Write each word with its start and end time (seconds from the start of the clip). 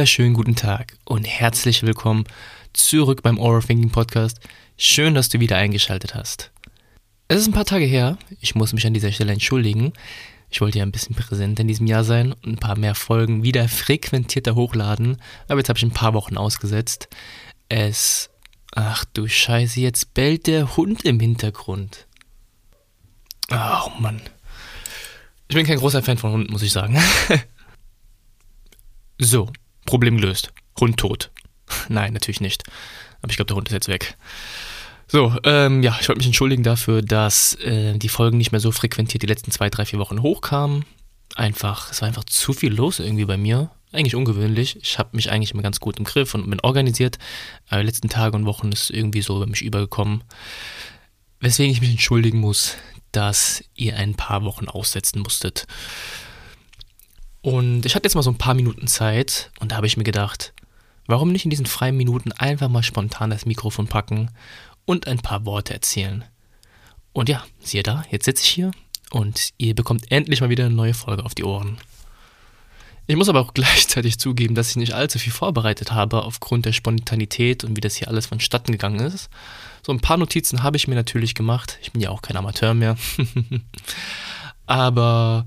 Wunderschönen 0.00 0.32
guten 0.32 0.56
Tag 0.56 0.96
und 1.04 1.24
herzlich 1.24 1.82
willkommen 1.82 2.24
zurück 2.72 3.22
beim 3.22 3.38
Overthinking 3.38 3.90
Podcast. 3.90 4.40
Schön, 4.78 5.14
dass 5.14 5.28
du 5.28 5.40
wieder 5.40 5.58
eingeschaltet 5.58 6.14
hast. 6.14 6.52
Es 7.28 7.38
ist 7.38 7.48
ein 7.48 7.52
paar 7.52 7.66
Tage 7.66 7.84
her, 7.84 8.16
ich 8.40 8.54
muss 8.54 8.72
mich 8.72 8.86
an 8.86 8.94
dieser 8.94 9.12
Stelle 9.12 9.34
entschuldigen. 9.34 9.92
Ich 10.48 10.62
wollte 10.62 10.78
ja 10.78 10.86
ein 10.86 10.90
bisschen 10.90 11.14
präsent 11.14 11.60
in 11.60 11.68
diesem 11.68 11.86
Jahr 11.86 12.02
sein 12.02 12.32
und 12.32 12.46
ein 12.46 12.56
paar 12.56 12.78
mehr 12.78 12.94
Folgen 12.94 13.42
wieder 13.42 13.68
frequentierter 13.68 14.54
hochladen, 14.54 15.20
aber 15.48 15.58
jetzt 15.58 15.68
habe 15.68 15.76
ich 15.76 15.84
ein 15.84 15.90
paar 15.90 16.14
Wochen 16.14 16.38
ausgesetzt. 16.38 17.10
Es. 17.68 18.30
Ach 18.74 19.04
du 19.04 19.28
Scheiße, 19.28 19.80
jetzt 19.80 20.14
bellt 20.14 20.46
der 20.46 20.78
Hund 20.78 21.04
im 21.04 21.20
Hintergrund. 21.20 22.06
Oh 23.50 23.90
Mann. 23.98 24.22
Ich 25.48 25.54
bin 25.54 25.66
kein 25.66 25.76
großer 25.76 26.02
Fan 26.02 26.16
von 26.16 26.32
Hunden, 26.32 26.50
muss 26.50 26.62
ich 26.62 26.72
sagen. 26.72 26.98
so, 29.18 29.52
Problem 29.86 30.16
gelöst. 30.16 30.52
Hund 30.78 30.96
tot. 30.98 31.30
Nein, 31.88 32.12
natürlich 32.12 32.40
nicht. 32.40 32.64
Aber 33.22 33.30
ich 33.30 33.36
glaube, 33.36 33.48
der 33.48 33.56
Hund 33.56 33.68
ist 33.68 33.74
jetzt 33.74 33.88
weg. 33.88 34.16
So, 35.06 35.34
ähm, 35.42 35.82
ja, 35.82 35.96
ich 36.00 36.08
wollte 36.08 36.20
mich 36.20 36.26
entschuldigen 36.26 36.62
dafür, 36.62 37.02
dass 37.02 37.54
äh, 37.54 37.98
die 37.98 38.08
Folgen 38.08 38.38
nicht 38.38 38.52
mehr 38.52 38.60
so 38.60 38.70
frequentiert 38.70 39.22
die 39.22 39.26
letzten 39.26 39.50
zwei, 39.50 39.68
drei, 39.68 39.84
vier 39.84 39.98
Wochen 39.98 40.22
hochkamen. 40.22 40.84
Einfach, 41.34 41.90
es 41.90 42.00
war 42.00 42.08
einfach 42.08 42.24
zu 42.24 42.52
viel 42.52 42.72
los 42.72 43.00
irgendwie 43.00 43.24
bei 43.24 43.36
mir. 43.36 43.70
Eigentlich 43.92 44.14
ungewöhnlich. 44.14 44.78
Ich 44.80 44.98
habe 45.00 45.16
mich 45.16 45.32
eigentlich 45.32 45.52
immer 45.52 45.64
ganz 45.64 45.80
gut 45.80 45.98
im 45.98 46.04
Griff 46.04 46.34
und 46.34 46.48
bin 46.48 46.60
organisiert. 46.60 47.18
Aber 47.68 47.80
die 47.80 47.86
letzten 47.86 48.08
Tage 48.08 48.36
und 48.36 48.46
Wochen 48.46 48.70
ist 48.70 48.90
irgendwie 48.90 49.22
so 49.22 49.36
über 49.36 49.48
mich 49.48 49.62
übergekommen. 49.62 50.22
Weswegen 51.40 51.72
ich 51.72 51.80
mich 51.80 51.90
entschuldigen 51.90 52.38
muss, 52.38 52.76
dass 53.10 53.64
ihr 53.74 53.96
ein 53.96 54.14
paar 54.14 54.44
Wochen 54.44 54.68
aussetzen 54.68 55.20
musstet. 55.20 55.66
Und 57.42 57.86
ich 57.86 57.94
hatte 57.94 58.04
jetzt 58.04 58.14
mal 58.14 58.22
so 58.22 58.30
ein 58.30 58.38
paar 58.38 58.54
Minuten 58.54 58.86
Zeit 58.86 59.50
und 59.60 59.72
da 59.72 59.76
habe 59.76 59.86
ich 59.86 59.96
mir 59.96 60.04
gedacht, 60.04 60.52
warum 61.06 61.32
nicht 61.32 61.44
in 61.44 61.50
diesen 61.50 61.66
freien 61.66 61.96
Minuten 61.96 62.32
einfach 62.32 62.68
mal 62.68 62.82
spontan 62.82 63.30
das 63.30 63.46
Mikrofon 63.46 63.86
packen 63.86 64.30
und 64.84 65.06
ein 65.06 65.18
paar 65.18 65.46
Worte 65.46 65.72
erzählen. 65.72 66.24
Und 67.12 67.28
ja, 67.28 67.44
siehe 67.60 67.82
da, 67.82 68.04
jetzt 68.10 68.26
sitze 68.26 68.44
ich 68.44 68.50
hier 68.50 68.70
und 69.10 69.50
ihr 69.58 69.74
bekommt 69.74 70.10
endlich 70.12 70.40
mal 70.40 70.50
wieder 70.50 70.66
eine 70.66 70.74
neue 70.74 70.94
Folge 70.94 71.24
auf 71.24 71.34
die 71.34 71.44
Ohren. 71.44 71.78
Ich 73.06 73.16
muss 73.16 73.28
aber 73.28 73.40
auch 73.40 73.54
gleichzeitig 73.54 74.18
zugeben, 74.18 74.54
dass 74.54 74.70
ich 74.70 74.76
nicht 74.76 74.94
allzu 74.94 75.18
viel 75.18 75.32
vorbereitet 75.32 75.92
habe 75.92 76.22
aufgrund 76.22 76.66
der 76.66 76.72
Spontanität 76.72 77.64
und 77.64 77.76
wie 77.76 77.80
das 77.80 77.96
hier 77.96 78.08
alles 78.08 78.26
vonstatten 78.26 78.72
gegangen 78.72 79.00
ist. 79.00 79.30
So 79.84 79.92
ein 79.92 80.00
paar 80.00 80.16
Notizen 80.16 80.62
habe 80.62 80.76
ich 80.76 80.86
mir 80.86 80.94
natürlich 80.94 81.34
gemacht. 81.34 81.78
Ich 81.82 81.90
bin 81.92 82.02
ja 82.02 82.10
auch 82.10 82.22
kein 82.22 82.36
Amateur 82.36 82.74
mehr. 82.74 82.96
aber 84.66 85.44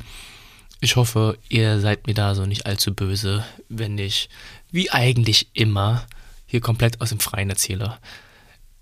ich 0.84 0.96
hoffe, 0.96 1.38
ihr 1.50 1.80
seid 1.80 2.08
mir 2.08 2.14
da 2.14 2.36
so 2.36 2.46
nicht 2.46 2.66
allzu 2.66 2.94
böse, 2.94 3.46
wenn 3.70 3.98
ich, 3.98 4.30
wie 4.72 4.92
eigentlich 4.92 5.48
immer, 5.54 6.06
hier 6.46 6.62
komplett 6.62 7.02
aus 7.02 7.10
dem 7.10 7.20
Freien 7.20 7.50
erzähle. 7.50 7.98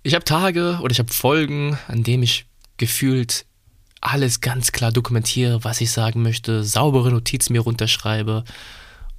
Ich 0.02 0.14
habe 0.14 0.24
Tage 0.24 0.78
oder 0.82 0.90
ich 0.90 0.98
habe 0.98 1.12
Folgen, 1.12 1.78
an 1.88 2.02
denen 2.02 2.24
ich 2.24 2.46
gefühlt 2.76 3.46
alles 4.00 4.40
ganz 4.40 4.72
klar 4.72 4.90
dokumentiere, 4.90 5.62
was 5.62 5.80
ich 5.80 5.92
sagen 5.92 6.22
möchte, 6.22 6.64
saubere 6.64 7.12
Notizen 7.12 7.52
mir 7.52 7.60
runterschreibe 7.60 8.44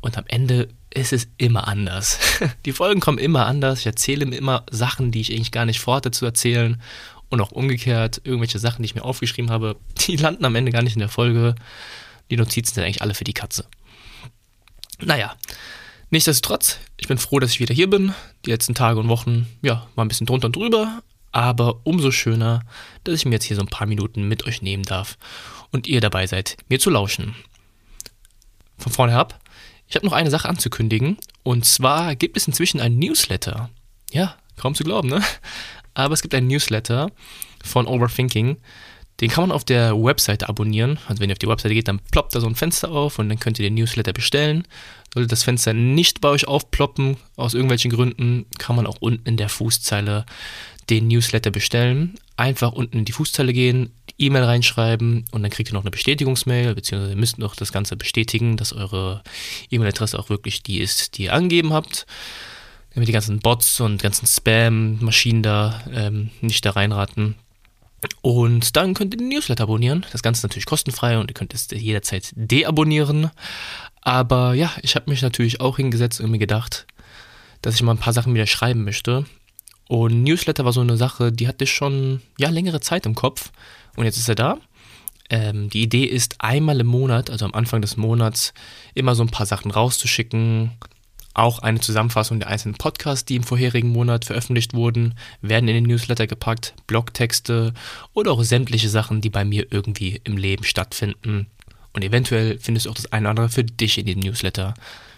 und 0.01 0.17
am 0.17 0.25
Ende 0.27 0.67
ist 0.93 1.13
es 1.13 1.29
immer 1.37 1.67
anders. 1.67 2.19
Die 2.65 2.73
Folgen 2.73 2.99
kommen 2.99 3.17
immer 3.17 3.45
anders. 3.45 3.79
Ich 3.79 3.85
erzähle 3.85 4.25
mir 4.25 4.35
immer 4.35 4.65
Sachen, 4.69 5.11
die 5.11 5.21
ich 5.21 5.31
eigentlich 5.31 5.53
gar 5.53 5.65
nicht 5.65 5.79
vorhatte 5.79 6.11
zu 6.11 6.25
erzählen. 6.25 6.81
Und 7.29 7.41
auch 7.41 7.51
umgekehrt, 7.51 8.21
irgendwelche 8.25 8.59
Sachen, 8.59 8.83
die 8.83 8.87
ich 8.87 8.95
mir 8.95 9.05
aufgeschrieben 9.05 9.49
habe, 9.49 9.77
die 10.07 10.17
landen 10.17 10.45
am 10.45 10.55
Ende 10.55 10.71
gar 10.71 10.83
nicht 10.83 10.95
in 10.95 10.99
der 10.99 11.09
Folge. 11.09 11.55
Die 12.33 12.37
Notizen 12.37 12.73
sind 12.73 12.83
eigentlich 12.83 13.03
alle 13.03 13.13
für 13.13 13.25
die 13.25 13.35
Katze. 13.35 13.67
Naja, 14.99 15.35
nichtsdestotrotz, 16.09 16.79
ich 16.97 17.07
bin 17.07 17.19
froh, 17.19 17.37
dass 17.37 17.51
ich 17.51 17.59
wieder 17.59 17.75
hier 17.75 17.87
bin. 17.87 18.11
Die 18.43 18.49
letzten 18.49 18.73
Tage 18.73 18.99
und 18.99 19.07
Wochen, 19.07 19.45
ja, 19.61 19.85
war 19.93 20.03
ein 20.03 20.07
bisschen 20.07 20.25
drunter 20.25 20.47
und 20.47 20.55
drüber. 20.55 21.03
Aber 21.31 21.81
umso 21.83 22.09
schöner, 22.09 22.61
dass 23.03 23.13
ich 23.13 23.25
mir 23.25 23.33
jetzt 23.33 23.43
hier 23.43 23.55
so 23.55 23.61
ein 23.61 23.67
paar 23.67 23.85
Minuten 23.85 24.27
mit 24.27 24.47
euch 24.47 24.63
nehmen 24.63 24.81
darf 24.81 25.19
und 25.69 25.85
ihr 25.85 26.01
dabei 26.01 26.25
seid, 26.25 26.57
mir 26.69 26.79
zu 26.79 26.89
lauschen. 26.89 27.35
Von 28.79 28.91
vorne 28.91 29.15
ab, 29.15 29.39
ich 29.87 29.95
habe 29.95 30.07
noch 30.07 30.13
eine 30.13 30.31
Sache 30.31 30.49
anzukündigen. 30.49 31.19
Und 31.43 31.65
zwar 31.65 32.15
gibt 32.15 32.35
es 32.35 32.47
inzwischen 32.47 32.79
ein 32.79 32.97
Newsletter. 32.97 33.69
Ja, 34.11 34.37
kaum 34.57 34.73
zu 34.73 34.83
glauben, 34.83 35.07
ne? 35.09 35.21
Aber 35.93 36.15
es 36.15 36.23
gibt 36.23 36.33
ein 36.33 36.47
Newsletter 36.47 37.11
von 37.63 37.85
Overthinking. 37.85 38.57
Den 39.21 39.29
kann 39.29 39.43
man 39.43 39.51
auf 39.51 39.63
der 39.63 39.95
Webseite 39.95 40.49
abonnieren. 40.49 40.99
Also 41.07 41.21
wenn 41.21 41.29
ihr 41.29 41.33
auf 41.33 41.39
die 41.39 41.47
Webseite 41.47 41.73
geht, 41.73 41.87
dann 41.87 41.99
ploppt 42.11 42.35
da 42.35 42.41
so 42.41 42.47
ein 42.47 42.55
Fenster 42.55 42.91
auf 42.91 43.19
und 43.19 43.29
dann 43.29 43.39
könnt 43.39 43.59
ihr 43.59 43.63
den 43.63 43.75
Newsletter 43.75 44.13
bestellen. 44.13 44.67
Sollte 45.13 45.27
das 45.27 45.43
Fenster 45.43 45.73
nicht 45.73 46.21
bei 46.21 46.29
euch 46.29 46.47
aufploppen, 46.47 47.17
aus 47.35 47.53
irgendwelchen 47.53 47.91
Gründen, 47.91 48.45
kann 48.57 48.75
man 48.75 48.87
auch 48.87 48.97
unten 48.99 49.27
in 49.27 49.37
der 49.37 49.49
Fußzeile 49.49 50.25
den 50.89 51.07
Newsletter 51.07 51.51
bestellen. 51.51 52.15
Einfach 52.35 52.71
unten 52.71 52.99
in 52.99 53.05
die 53.05 53.11
Fußzeile 53.11 53.53
gehen, 53.53 53.91
E-Mail 54.17 54.43
reinschreiben 54.43 55.25
und 55.31 55.43
dann 55.43 55.51
kriegt 55.51 55.69
ihr 55.69 55.73
noch 55.73 55.81
eine 55.81 55.91
Bestätigungsmail, 55.91 56.73
beziehungsweise 56.75 57.13
ihr 57.13 57.19
müsst 57.19 57.37
noch 57.37 57.55
das 57.55 57.71
Ganze 57.71 57.95
bestätigen, 57.95 58.57
dass 58.57 58.73
eure 58.73 59.23
E-Mail-Adresse 59.69 60.17
auch 60.17 60.29
wirklich 60.29 60.63
die 60.63 60.79
ist, 60.79 61.17
die 61.17 61.23
ihr 61.23 61.33
angegeben 61.33 61.73
habt. 61.73 62.05
Damit 62.93 63.07
die 63.07 63.13
ganzen 63.13 63.39
Bots 63.39 63.79
und 63.79 64.01
ganzen 64.01 64.27
Spam-Maschinen 64.27 65.41
da 65.41 65.83
ähm, 65.91 66.29
nicht 66.41 66.63
da 66.65 66.71
reinraten. 66.71 67.35
Und 68.21 68.75
dann 68.75 68.93
könnt 68.93 69.13
ihr 69.13 69.17
den 69.17 69.29
Newsletter 69.29 69.63
abonnieren. 69.63 70.05
Das 70.11 70.23
Ganze 70.23 70.39
ist 70.39 70.43
natürlich 70.43 70.65
kostenfrei 70.65 71.17
und 71.17 71.29
ihr 71.29 71.33
könnt 71.33 71.53
es 71.53 71.67
jederzeit 71.71 72.31
deabonnieren. 72.35 73.31
Aber 74.01 74.53
ja, 74.53 74.71
ich 74.81 74.95
habe 74.95 75.09
mich 75.09 75.21
natürlich 75.21 75.61
auch 75.61 75.77
hingesetzt 75.77 76.19
und 76.19 76.31
mir 76.31 76.39
gedacht, 76.39 76.85
dass 77.61 77.75
ich 77.75 77.83
mal 77.83 77.93
ein 77.93 77.99
paar 77.99 78.13
Sachen 78.13 78.33
wieder 78.33 78.47
schreiben 78.47 78.83
möchte. 78.83 79.25
Und 79.87 80.23
Newsletter 80.23 80.65
war 80.65 80.73
so 80.73 80.81
eine 80.81 80.97
Sache, 80.97 81.31
die 81.31 81.47
hatte 81.47 81.65
ich 81.65 81.71
schon 81.71 82.21
ja 82.37 82.49
längere 82.49 82.79
Zeit 82.79 83.05
im 83.05 83.15
Kopf. 83.15 83.51
Und 83.95 84.05
jetzt 84.05 84.17
ist 84.17 84.29
er 84.29 84.35
da. 84.35 84.57
Ähm, 85.29 85.69
die 85.69 85.81
Idee 85.81 86.03
ist, 86.03 86.35
einmal 86.39 86.79
im 86.79 86.87
Monat, 86.87 87.29
also 87.29 87.45
am 87.45 87.53
Anfang 87.53 87.81
des 87.81 87.97
Monats, 87.97 88.53
immer 88.93 89.15
so 89.15 89.23
ein 89.23 89.29
paar 89.29 89.45
Sachen 89.45 89.71
rauszuschicken. 89.71 90.71
Auch 91.33 91.59
eine 91.59 91.79
Zusammenfassung 91.79 92.39
der 92.39 92.49
einzelnen 92.49 92.75
Podcasts, 92.75 93.25
die 93.25 93.35
im 93.35 93.43
vorherigen 93.43 93.89
Monat 93.89 94.25
veröffentlicht 94.25 94.73
wurden, 94.73 95.15
werden 95.41 95.67
in 95.67 95.75
den 95.75 95.85
Newsletter 95.85 96.27
gepackt, 96.27 96.75
Blogtexte 96.85 97.73
oder 98.13 98.31
auch 98.31 98.43
sämtliche 98.43 98.89
Sachen, 98.89 99.21
die 99.21 99.31
bei 99.31 99.43
mir 99.43 99.67
irgendwie 99.71 100.21
im 100.23 100.37
Leben 100.37 100.63
stattfinden. 100.63 101.47
Und 101.93 102.03
eventuell 102.03 102.59
findest 102.59 102.85
du 102.85 102.91
auch 102.91 102.95
das 102.95 103.11
eine 103.11 103.25
oder 103.25 103.29
andere 103.31 103.49
für 103.49 103.63
dich 103.63 103.97
in 103.97 104.05
dem 104.05 104.19
Newsletter. 104.19 104.75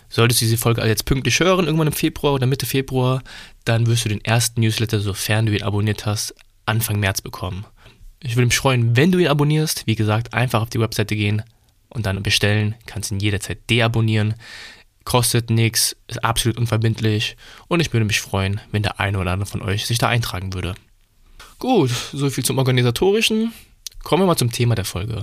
Solltest 0.09 0.41
du 0.41 0.45
diese 0.45 0.57
Folge 0.57 0.81
also 0.81 0.89
jetzt 0.89 1.05
pünktlich 1.05 1.39
hören, 1.39 1.65
irgendwann 1.65 1.87
im 1.87 1.93
Februar 1.93 2.33
oder 2.33 2.47
Mitte 2.47 2.65
Februar, 2.65 3.21
dann 3.65 3.87
wirst 3.87 4.05
du 4.05 4.09
den 4.09 4.23
ersten 4.23 4.61
Newsletter, 4.61 4.99
sofern 4.99 5.45
du 5.45 5.53
ihn 5.53 5.63
abonniert 5.63 6.05
hast, 6.05 6.35
Anfang 6.65 6.99
März 6.99 7.21
bekommen. 7.21 7.65
Ich 8.21 8.35
würde 8.35 8.47
mich 8.47 8.57
freuen, 8.57 8.95
wenn 8.95 9.11
du 9.11 9.19
ihn 9.19 9.27
abonnierst. 9.27 9.85
Wie 9.87 9.95
gesagt, 9.95 10.33
einfach 10.33 10.61
auf 10.61 10.69
die 10.69 10.79
Webseite 10.79 11.15
gehen 11.15 11.43
und 11.89 12.05
dann 12.05 12.23
bestellen. 12.23 12.75
Kannst 12.85 13.11
ihn 13.11 13.19
jederzeit 13.19 13.69
deabonnieren. 13.69 14.35
Kostet 15.05 15.49
nichts, 15.49 15.96
ist 16.07 16.23
absolut 16.23 16.57
unverbindlich 16.57 17.37
und 17.67 17.79
ich 17.79 17.93
würde 17.93 18.05
mich 18.05 18.19
freuen, 18.19 18.59
wenn 18.72 18.84
der 18.84 18.99
eine 18.99 19.19
oder 19.19 19.31
andere 19.31 19.49
von 19.49 19.61
euch 19.61 19.85
sich 19.85 19.99
da 19.99 20.09
eintragen 20.09 20.53
würde. 20.53 20.75
Gut, 21.59 21.91
soviel 22.11 22.43
zum 22.43 22.57
Organisatorischen. 22.57 23.53
Kommen 24.03 24.23
wir 24.23 24.28
mal 24.28 24.35
zum 24.35 24.52
Thema 24.52 24.75
der 24.75 24.85
Folge. 24.85 25.22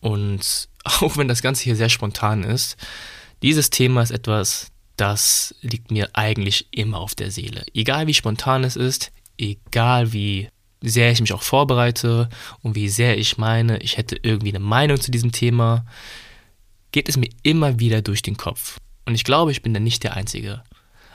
Und 0.00 0.68
auch 0.84 1.16
wenn 1.16 1.28
das 1.28 1.42
Ganze 1.42 1.64
hier 1.64 1.76
sehr 1.76 1.88
spontan 1.88 2.44
ist, 2.44 2.76
dieses 3.42 3.70
Thema 3.70 4.02
ist 4.02 4.10
etwas, 4.10 4.70
das 4.96 5.54
liegt 5.60 5.90
mir 5.90 6.10
eigentlich 6.14 6.66
immer 6.70 6.98
auf 6.98 7.14
der 7.14 7.30
Seele. 7.30 7.64
Egal 7.74 8.06
wie 8.06 8.14
spontan 8.14 8.64
es 8.64 8.76
ist, 8.76 9.12
egal 9.36 10.12
wie 10.12 10.48
sehr 10.80 11.10
ich 11.10 11.20
mich 11.20 11.32
auch 11.32 11.42
vorbereite 11.42 12.28
und 12.62 12.74
wie 12.74 12.88
sehr 12.88 13.18
ich 13.18 13.38
meine, 13.38 13.78
ich 13.78 13.96
hätte 13.96 14.18
irgendwie 14.22 14.50
eine 14.50 14.60
Meinung 14.60 15.00
zu 15.00 15.10
diesem 15.10 15.32
Thema, 15.32 15.84
geht 16.92 17.08
es 17.08 17.16
mir 17.16 17.28
immer 17.42 17.78
wieder 17.78 18.02
durch 18.02 18.22
den 18.22 18.36
Kopf. 18.36 18.78
Und 19.08 19.14
ich 19.14 19.24
glaube, 19.24 19.50
ich 19.52 19.62
bin 19.62 19.72
da 19.72 19.80
nicht 19.80 20.02
der 20.02 20.18
Einzige. 20.18 20.62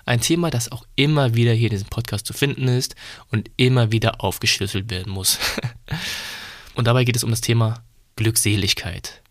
Ein 0.03 0.19
Thema, 0.19 0.49
das 0.49 0.71
auch 0.71 0.83
immer 0.95 1.35
wieder 1.35 1.53
hier 1.53 1.67
in 1.67 1.75
diesem 1.75 1.89
Podcast 1.89 2.25
zu 2.25 2.33
finden 2.33 2.67
ist 2.67 2.95
und 3.29 3.51
immer 3.55 3.91
wieder 3.91 4.23
aufgeschlüsselt 4.23 4.89
werden 4.89 5.13
muss. 5.13 5.37
und 6.73 6.87
dabei 6.87 7.03
geht 7.03 7.15
es 7.15 7.23
um 7.23 7.29
das 7.29 7.41
Thema 7.41 7.83
Glückseligkeit. 8.15 9.21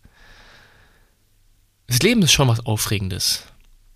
Das 1.88 1.98
Leben 2.02 2.22
ist 2.22 2.30
schon 2.30 2.46
was 2.46 2.64
Aufregendes. 2.64 3.48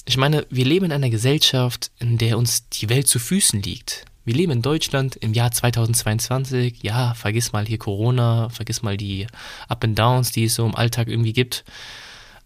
Ich 0.05 0.17
meine, 0.17 0.45
wir 0.51 0.65
leben 0.65 0.87
in 0.87 0.93
einer 0.93 1.11
Gesellschaft, 1.11 1.93
in 2.01 2.19
der 2.19 2.37
uns 2.37 2.69
die 2.69 2.89
Welt 2.89 3.07
zu 3.07 3.21
Füßen 3.21 3.63
liegt. 3.63 4.05
Wir 4.25 4.35
leben 4.35 4.51
in 4.51 4.63
Deutschland 4.63 5.15
im 5.15 5.33
Jahr 5.33 5.53
2022. 5.53 6.83
Ja, 6.83 7.15
vergiss 7.15 7.53
mal 7.53 7.65
hier 7.65 7.79
Corona, 7.79 8.49
vergiss 8.49 8.83
mal 8.83 8.97
die 8.97 9.29
Up 9.69 9.85
and 9.85 9.97
Downs, 9.97 10.33
die 10.33 10.47
es 10.47 10.57
so 10.57 10.67
im 10.67 10.75
Alltag 10.75 11.07
irgendwie 11.07 11.35
gibt. 11.35 11.65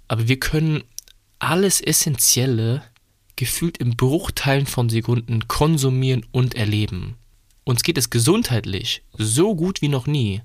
Aber 0.06 0.28
wir 0.28 0.38
können 0.38 0.82
alles 1.40 1.80
Essentielle 1.80 2.82
gefühlt 3.36 3.78
in 3.78 3.96
Bruchteilen 3.96 4.66
von 4.66 4.88
Sekunden 4.88 5.48
konsumieren 5.48 6.26
und 6.30 6.54
erleben. 6.54 7.16
Uns 7.64 7.82
geht 7.82 7.98
es 7.98 8.10
gesundheitlich 8.10 9.02
so 9.12 9.56
gut 9.56 9.82
wie 9.82 9.88
noch 9.88 10.06
nie. 10.06 10.42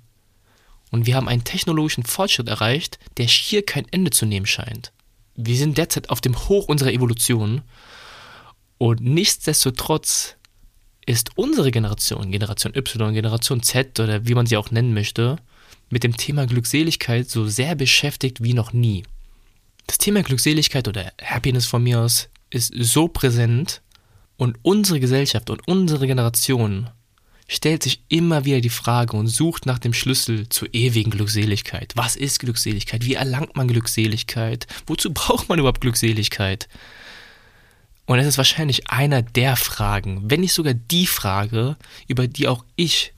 Und 0.92 1.06
wir 1.06 1.16
haben 1.16 1.28
einen 1.28 1.44
technologischen 1.44 2.06
Fortschritt 2.06 2.48
erreicht, 2.48 3.00
der 3.18 3.28
schier 3.28 3.66
kein 3.66 3.86
Ende 3.92 4.12
zu 4.12 4.26
nehmen 4.26 4.46
scheint. 4.46 4.92
wir 5.36 5.58
sind 5.58 5.78
derzeit 5.78 6.10
auf 6.10 6.22
dem 6.22 6.48
Hoch 6.48 6.68
unserer 6.68 6.94
Evolution 6.94 7.62
und 8.78 9.02
nichtsdestotrotz 9.02 10.38
ist 11.06 11.32
unsere 11.36 11.72
Generation, 11.72 12.32
Generation 12.32 12.74
Y, 12.76 13.14
Generation 13.14 13.62
Z 13.62 14.00
oder 14.00 14.28
wie 14.28 14.34
man 14.34 14.46
sie 14.46 14.58
auch 14.58 14.72
nennen 14.72 14.94
möchte, 14.94 15.38
mit 15.90 16.04
dem 16.04 16.18
Thema 16.18 16.48
Glückseligkeit 16.48 17.30
so 17.30 17.48
sehr 17.48 17.76
beschäftigt 17.76 18.42
wie 18.42 18.54
noch 18.54 18.74
nie. 18.74 19.04
Das 19.88 19.98
Thema 19.98 20.24
Glückseligkeit 20.24 20.88
oder 20.88 21.12
Happiness 21.22 21.66
von 21.66 21.84
mir 21.84 22.00
aus 22.00 22.30
ist 22.50 22.74
so 22.76 23.08
präsent 23.08 23.82
und 24.38 24.58
unsere 24.62 25.00
Gesellschaft 25.00 25.50
und 25.50 25.68
unsere 25.68 26.08
Generation 26.08 26.90
stellt 27.48 27.84
sich 27.84 28.04
immer 28.10 28.46
wieder 28.46 28.62
die 28.62 28.70
Frage 28.70 29.16
und 29.16 29.28
sucht 29.28 29.66
nach 29.66 29.78
dem 29.78 29.94
Schlüssel 29.94 30.50
zur 30.50 30.74
ewigen 30.74 31.12
Glückseligkeit. 31.12 31.94
Was 31.96 32.16
ist 32.16 32.40
Glückseligkeit? 32.40 33.06
Wie 33.06 33.14
erlangt 33.14 33.56
man 33.56 33.68
Glückseligkeit? 33.68 34.66
Wozu 34.88 35.10
braucht 35.14 35.50
man 35.50 35.60
überhaupt 35.60 35.82
Glückseligkeit? 35.82 36.68
Und 38.08 38.20
es 38.20 38.28
ist 38.28 38.38
wahrscheinlich 38.38 38.90
einer 38.90 39.22
der 39.22 39.56
Fragen, 39.56 40.30
wenn 40.30 40.42
nicht 40.42 40.54
sogar 40.54 40.74
die 40.74 41.08
Frage, 41.08 41.76
über 42.08 42.28
die 42.28 42.48
auch 42.48 42.64
ich 42.76 43.14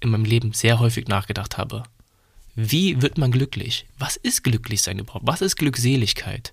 in 0.00 0.10
meinem 0.10 0.24
Leben 0.24 0.52
sehr 0.52 0.80
häufig 0.80 1.08
nachgedacht 1.08 1.58
habe. 1.58 1.84
Wie 2.62 3.00
wird 3.00 3.16
man 3.16 3.30
glücklich? 3.30 3.86
Was 3.98 4.16
ist 4.16 4.44
glücklich 4.44 4.82
sein 4.82 4.98
überhaupt? 4.98 5.26
Was 5.26 5.40
ist 5.40 5.56
Glückseligkeit? 5.56 6.52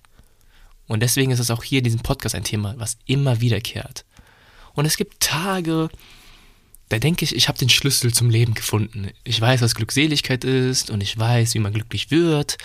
Und 0.88 1.02
deswegen 1.02 1.32
ist 1.32 1.40
es 1.40 1.52
auch 1.52 1.64
hier 1.64 1.80
in 1.80 1.84
diesem 1.84 2.00
Podcast 2.00 2.34
ein 2.34 2.46
Thema, 2.46 2.76
was 2.78 2.98
immer 3.06 3.42
wiederkehrt. 3.42 4.06
Und 4.74 4.86
es 4.86 4.96
gibt 4.96 5.20
Tage, 5.20 5.90
da 6.88 6.98
denke 6.98 7.26
ich, 7.26 7.36
ich 7.36 7.50
habe 7.50 7.58
den 7.58 7.68
Schlüssel 7.68 8.14
zum 8.14 8.30
Leben 8.30 8.54
gefunden. 8.54 9.10
Ich 9.26 9.42
weiß, 9.42 9.62
was 9.62 9.76
Glückseligkeit 9.76 10.46
ist 10.46 10.90
und 10.90 11.02
ich 11.02 11.18
weiß, 11.18 11.54
wie 11.56 11.60
man 11.60 11.74
glücklich 11.74 12.10
wird. 12.10 12.58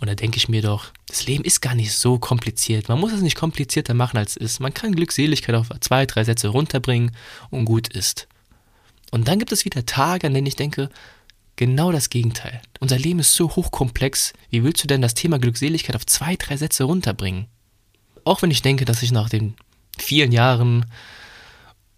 Und 0.00 0.08
da 0.08 0.14
denke 0.14 0.38
ich 0.38 0.48
mir 0.48 0.62
doch, 0.62 0.86
das 1.08 1.26
Leben 1.26 1.44
ist 1.44 1.60
gar 1.60 1.74
nicht 1.74 1.92
so 1.92 2.18
kompliziert. 2.18 2.88
Man 2.88 3.00
muss 3.00 3.12
es 3.12 3.20
nicht 3.20 3.36
komplizierter 3.36 3.92
machen, 3.92 4.16
als 4.16 4.30
es 4.30 4.36
ist. 4.36 4.60
Man 4.60 4.72
kann 4.72 4.94
Glückseligkeit 4.94 5.54
auf 5.56 5.68
zwei, 5.80 6.06
drei 6.06 6.24
Sätze 6.24 6.48
runterbringen 6.48 7.14
und 7.50 7.66
gut 7.66 7.88
ist. 7.88 8.28
Und 9.10 9.28
dann 9.28 9.38
gibt 9.38 9.52
es 9.52 9.66
wieder 9.66 9.84
Tage, 9.84 10.26
an 10.26 10.34
denen 10.34 10.46
ich 10.46 10.56
denke, 10.56 10.88
genau 11.58 11.92
das 11.92 12.08
Gegenteil. 12.08 12.62
Unser 12.80 12.98
Leben 12.98 13.18
ist 13.18 13.34
so 13.34 13.50
hochkomplex. 13.50 14.32
Wie 14.48 14.64
willst 14.64 14.82
du 14.82 14.86
denn 14.86 15.02
das 15.02 15.12
Thema 15.12 15.38
Glückseligkeit 15.38 15.96
auf 15.96 16.06
zwei, 16.06 16.36
drei 16.36 16.56
Sätze 16.56 16.84
runterbringen? 16.84 17.48
Auch 18.24 18.40
wenn 18.40 18.50
ich 18.50 18.62
denke, 18.62 18.86
dass 18.86 19.02
ich 19.02 19.12
nach 19.12 19.28
den 19.28 19.54
vielen 19.98 20.32
Jahren 20.32 20.86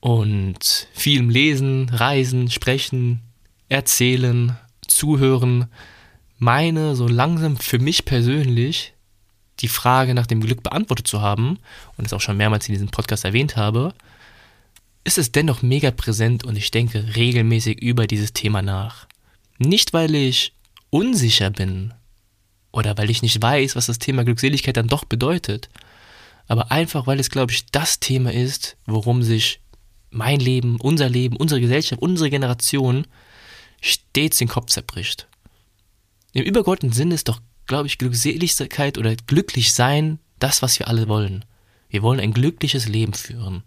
und 0.01 0.89
vielem 0.93 1.31
Lesen, 1.31 1.89
Reisen, 1.91 2.51
Sprechen, 2.51 3.21
Erzählen, 3.69 4.57
Zuhören, 4.89 5.67
meine 6.39 6.97
so 6.97 7.06
langsam 7.06 7.56
für 7.56 7.79
mich 7.79 8.05
persönlich 8.06 8.95
die 9.61 9.69
Frage 9.69 10.15
nach 10.15 10.27
dem 10.27 10.41
Glück 10.41 10.63
beantwortet 10.63 11.06
zu 11.06 11.21
haben 11.21 11.59
und 11.99 12.06
es 12.06 12.15
auch 12.15 12.23
schon 12.23 12.39
mehrmals 12.39 12.67
in 12.67 12.73
diesem 12.73 12.89
Podcast 12.89 13.27
erwähnt 13.27 13.56
habe, 13.56 13.93
ist 15.05 15.19
es 15.19 15.33
dennoch 15.33 15.61
mega 15.61 15.91
präsent 15.91 16.45
und 16.45 16.56
ich 16.56 16.71
denke 16.71 17.15
regelmäßig 17.15 17.83
über 17.83 18.06
dieses 18.06 18.33
Thema 18.33 18.63
nach. 18.63 19.10
Nicht, 19.62 19.93
weil 19.93 20.15
ich 20.15 20.55
unsicher 20.89 21.51
bin 21.51 21.93
oder 22.73 22.97
weil 22.97 23.11
ich 23.11 23.21
nicht 23.21 23.43
weiß, 23.43 23.77
was 23.77 23.87
das 23.87 23.99
Thema 23.99 24.25
Glückseligkeit 24.25 24.79
dann 24.79 24.89
doch 24.89 25.05
bedeutet, 25.05 25.69
aber 26.49 26.73
einfach, 26.73 27.07
weil 27.07 27.21
es, 27.21 27.29
glaube 27.29 27.53
ich, 27.53 27.67
das 27.67 28.01
Thema 28.01 28.33
ist, 28.33 28.79
worum 28.87 29.23
sich 29.23 29.61
mein 30.09 30.41
Leben, 30.41 30.81
unser 30.81 31.11
Leben, 31.11 31.37
unsere 31.37 31.61
Gesellschaft, 31.61 32.01
unsere 32.01 32.31
Generation 32.31 33.07
stets 33.83 34.39
den 34.39 34.49
Kopf 34.49 34.71
zerbricht. 34.71 35.29
Im 36.33 36.45
übergeordneten 36.45 36.97
Sinn 36.97 37.11
ist 37.11 37.29
doch, 37.29 37.43
glaube 37.67 37.87
ich, 37.87 37.99
Glückseligkeit 37.99 38.97
oder 38.97 39.15
glücklich 39.15 39.75
sein 39.75 40.21
das, 40.39 40.63
was 40.63 40.79
wir 40.79 40.89
alle 40.89 41.06
wollen. 41.06 41.45
Wir 41.91 42.01
wollen 42.01 42.19
ein 42.19 42.33
glückliches 42.33 42.89
Leben 42.89 43.13
führen. 43.13 43.63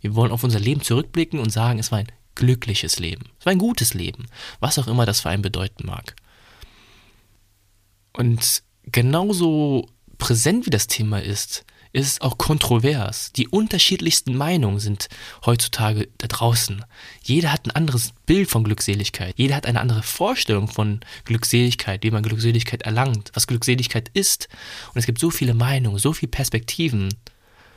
Wir 0.00 0.16
wollen 0.16 0.32
auf 0.32 0.42
unser 0.42 0.58
Leben 0.58 0.82
zurückblicken 0.82 1.38
und 1.38 1.50
sagen, 1.50 1.78
es 1.78 1.92
war 1.92 2.00
ein 2.00 2.08
glückliches 2.40 2.98
Leben. 2.98 3.26
Es 3.38 3.46
war 3.46 3.52
ein 3.52 3.58
gutes 3.58 3.94
Leben. 3.94 4.26
Was 4.58 4.78
auch 4.78 4.88
immer 4.88 5.06
das 5.06 5.20
für 5.20 5.30
einen 5.30 5.42
bedeuten 5.42 5.86
mag. 5.86 6.16
Und 8.12 8.62
genauso 8.84 9.88
präsent 10.18 10.66
wie 10.66 10.70
das 10.70 10.88
Thema 10.88 11.22
ist, 11.22 11.64
ist 11.92 12.06
es 12.06 12.20
auch 12.20 12.38
kontrovers. 12.38 13.32
Die 13.32 13.48
unterschiedlichsten 13.48 14.36
Meinungen 14.36 14.78
sind 14.78 15.08
heutzutage 15.44 16.08
da 16.18 16.28
draußen. 16.28 16.84
Jeder 17.22 17.52
hat 17.52 17.66
ein 17.66 17.72
anderes 17.72 18.12
Bild 18.26 18.48
von 18.48 18.62
Glückseligkeit. 18.64 19.34
Jeder 19.36 19.56
hat 19.56 19.66
eine 19.66 19.80
andere 19.80 20.02
Vorstellung 20.02 20.68
von 20.68 21.00
Glückseligkeit, 21.24 22.04
wie 22.04 22.12
man 22.12 22.22
Glückseligkeit 22.22 22.82
erlangt, 22.82 23.30
was 23.34 23.48
Glückseligkeit 23.48 24.08
ist. 24.14 24.48
Und 24.94 24.98
es 24.98 25.06
gibt 25.06 25.18
so 25.18 25.30
viele 25.30 25.54
Meinungen, 25.54 25.98
so 25.98 26.12
viele 26.12 26.30
Perspektiven 26.30 27.12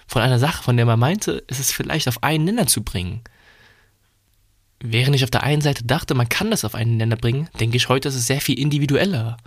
von 0.06 0.22
einer 0.22 0.40
Sache, 0.40 0.64
von 0.64 0.78
der 0.78 0.86
man 0.86 1.00
meinte, 1.00 1.44
ist 1.48 1.60
es 1.60 1.72
vielleicht 1.72 2.08
auf 2.08 2.22
einen 2.22 2.46
Nenner 2.46 2.68
zu 2.68 2.84
bringen. 2.84 3.22
Während 4.86 5.16
ich 5.16 5.24
auf 5.24 5.32
der 5.32 5.44
einen 5.44 5.62
Seite 5.62 5.86
dachte, 5.86 6.14
man 6.14 6.30
kann 6.30 6.52
das 6.52 6.66
auf 6.66 6.76
einen 6.76 6.98
Nenner 6.98 7.16
bringen, 7.16 7.50
denke 7.60 7.78
ich 7.78 7.90
heute, 7.90 8.10
ist 8.10 8.16
es 8.16 8.28
sehr 8.28 8.42
viel 8.42 8.60
individueller. 8.60 9.38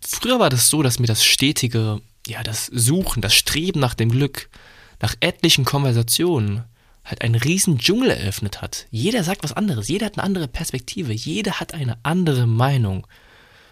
Früher 0.00 0.38
war 0.38 0.50
das 0.50 0.70
so, 0.70 0.82
dass 0.82 0.98
mir 0.98 1.06
das 1.06 1.24
stetige 1.24 2.00
ja, 2.26 2.42
das 2.42 2.66
Suchen, 2.66 3.22
das 3.22 3.34
Streben 3.34 3.80
nach 3.80 3.94
dem 3.94 4.10
Glück, 4.10 4.48
nach 5.00 5.14
etlichen 5.20 5.64
Konversationen 5.64 6.64
halt 7.04 7.22
einen 7.22 7.34
riesen 7.34 7.78
Dschungel 7.78 8.10
eröffnet 8.10 8.62
hat. 8.62 8.86
Jeder 8.90 9.24
sagt 9.24 9.42
was 9.42 9.52
anderes, 9.52 9.88
jeder 9.88 10.06
hat 10.06 10.18
eine 10.18 10.24
andere 10.24 10.46
Perspektive, 10.46 11.12
jeder 11.12 11.58
hat 11.58 11.74
eine 11.74 11.98
andere 12.04 12.46
Meinung. 12.46 13.06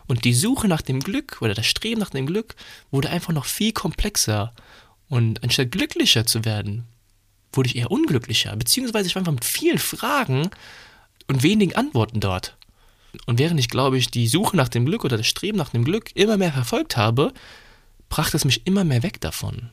Und 0.08 0.24
die 0.24 0.34
Suche 0.34 0.66
nach 0.66 0.82
dem 0.82 0.98
Glück 0.98 1.40
oder 1.40 1.54
das 1.54 1.66
Streben 1.66 2.00
nach 2.00 2.10
dem 2.10 2.26
Glück 2.26 2.56
wurde 2.90 3.10
einfach 3.10 3.32
noch 3.32 3.44
viel 3.44 3.72
komplexer. 3.72 4.52
Und 5.08 5.44
anstatt 5.44 5.70
glücklicher 5.70 6.26
zu 6.26 6.44
werden, 6.44 6.86
wurde 7.52 7.68
ich 7.68 7.76
eher 7.76 7.90
unglücklicher, 7.90 8.54
beziehungsweise 8.56 9.08
ich 9.08 9.14
war 9.14 9.20
einfach 9.20 9.32
mit 9.32 9.44
vielen 9.44 9.78
Fragen 9.78 10.50
und 11.26 11.42
wenigen 11.42 11.74
Antworten 11.74 12.20
dort. 12.20 12.56
Und 13.26 13.38
während 13.38 13.58
ich, 13.58 13.68
glaube 13.68 13.98
ich, 13.98 14.10
die 14.10 14.28
Suche 14.28 14.56
nach 14.56 14.68
dem 14.68 14.86
Glück 14.86 15.04
oder 15.04 15.16
das 15.16 15.26
Streben 15.26 15.58
nach 15.58 15.70
dem 15.70 15.84
Glück 15.84 16.14
immer 16.14 16.36
mehr 16.36 16.52
verfolgt 16.52 16.96
habe, 16.96 17.32
brachte 18.08 18.36
es 18.36 18.44
mich 18.44 18.66
immer 18.66 18.84
mehr 18.84 19.02
weg 19.02 19.20
davon. 19.20 19.70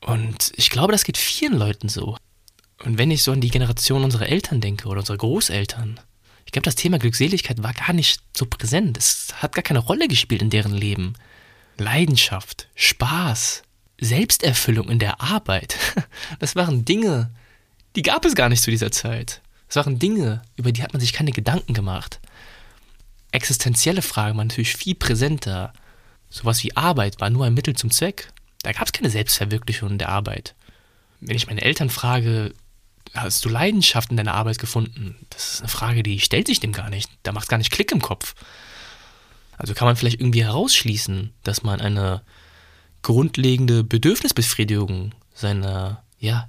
Und 0.00 0.52
ich 0.56 0.70
glaube, 0.70 0.92
das 0.92 1.04
geht 1.04 1.18
vielen 1.18 1.58
Leuten 1.58 1.88
so. 1.88 2.16
Und 2.84 2.98
wenn 2.98 3.10
ich 3.10 3.22
so 3.22 3.32
an 3.32 3.40
die 3.40 3.50
Generation 3.50 4.04
unserer 4.04 4.28
Eltern 4.28 4.60
denke 4.60 4.88
oder 4.88 5.00
unserer 5.00 5.16
Großeltern, 5.16 6.00
ich 6.44 6.52
glaube, 6.52 6.64
das 6.64 6.76
Thema 6.76 6.98
Glückseligkeit 6.98 7.62
war 7.62 7.72
gar 7.72 7.92
nicht 7.92 8.22
so 8.36 8.46
präsent. 8.46 8.96
Es 8.96 9.34
hat 9.42 9.54
gar 9.54 9.62
keine 9.62 9.80
Rolle 9.80 10.06
gespielt 10.08 10.42
in 10.42 10.50
deren 10.50 10.74
Leben. 10.74 11.14
Leidenschaft, 11.76 12.68
Spaß, 12.74 13.62
Selbsterfüllung 14.00 14.88
in 14.88 14.98
der 14.98 15.20
Arbeit, 15.20 15.76
das 16.38 16.56
waren 16.56 16.84
Dinge, 16.84 17.30
die 17.96 18.02
gab 18.02 18.24
es 18.24 18.34
gar 18.34 18.48
nicht 18.48 18.62
zu 18.62 18.70
dieser 18.70 18.92
Zeit. 18.92 19.40
Das 19.68 19.76
waren 19.76 19.98
Dinge, 19.98 20.42
über 20.56 20.70
die 20.70 20.82
hat 20.82 20.92
man 20.92 21.00
sich 21.00 21.12
keine 21.12 21.32
Gedanken 21.32 21.74
gemacht. 21.74 22.20
Existenzielle 23.32 24.02
Fragen 24.02 24.36
waren 24.36 24.46
natürlich 24.46 24.76
viel 24.76 24.94
präsenter. 24.94 25.72
Sowas 26.30 26.62
wie 26.62 26.76
Arbeit 26.76 27.20
war 27.20 27.30
nur 27.30 27.46
ein 27.46 27.54
Mittel 27.54 27.74
zum 27.74 27.90
Zweck. 27.90 28.30
Da 28.62 28.72
gab 28.72 28.86
es 28.86 28.92
keine 28.92 29.10
Selbstverwirklichung 29.10 29.90
in 29.90 29.98
der 29.98 30.10
Arbeit. 30.10 30.54
Wenn 31.20 31.36
ich 31.36 31.46
meine 31.46 31.62
Eltern 31.62 31.90
frage, 31.90 32.52
hast 33.14 33.44
du 33.44 33.48
Leidenschaft 33.48 34.10
in 34.10 34.16
deiner 34.16 34.34
Arbeit 34.34 34.58
gefunden? 34.58 35.16
Das 35.30 35.54
ist 35.54 35.60
eine 35.60 35.68
Frage, 35.68 36.02
die 36.02 36.20
stellt 36.20 36.46
sich 36.46 36.60
dem 36.60 36.72
gar 36.72 36.90
nicht. 36.90 37.10
Da 37.22 37.32
macht 37.32 37.44
es 37.44 37.48
gar 37.48 37.58
nicht 37.58 37.70
Klick 37.70 37.92
im 37.92 38.02
Kopf. 38.02 38.34
Also 39.56 39.74
kann 39.74 39.86
man 39.86 39.96
vielleicht 39.96 40.20
irgendwie 40.20 40.44
herausschließen, 40.44 41.32
dass 41.42 41.62
man 41.62 41.80
eine 41.80 42.22
grundlegende 43.02 43.84
Bedürfnisbefriedigung 43.84 45.12
seiner, 45.34 46.02
ja, 46.18 46.48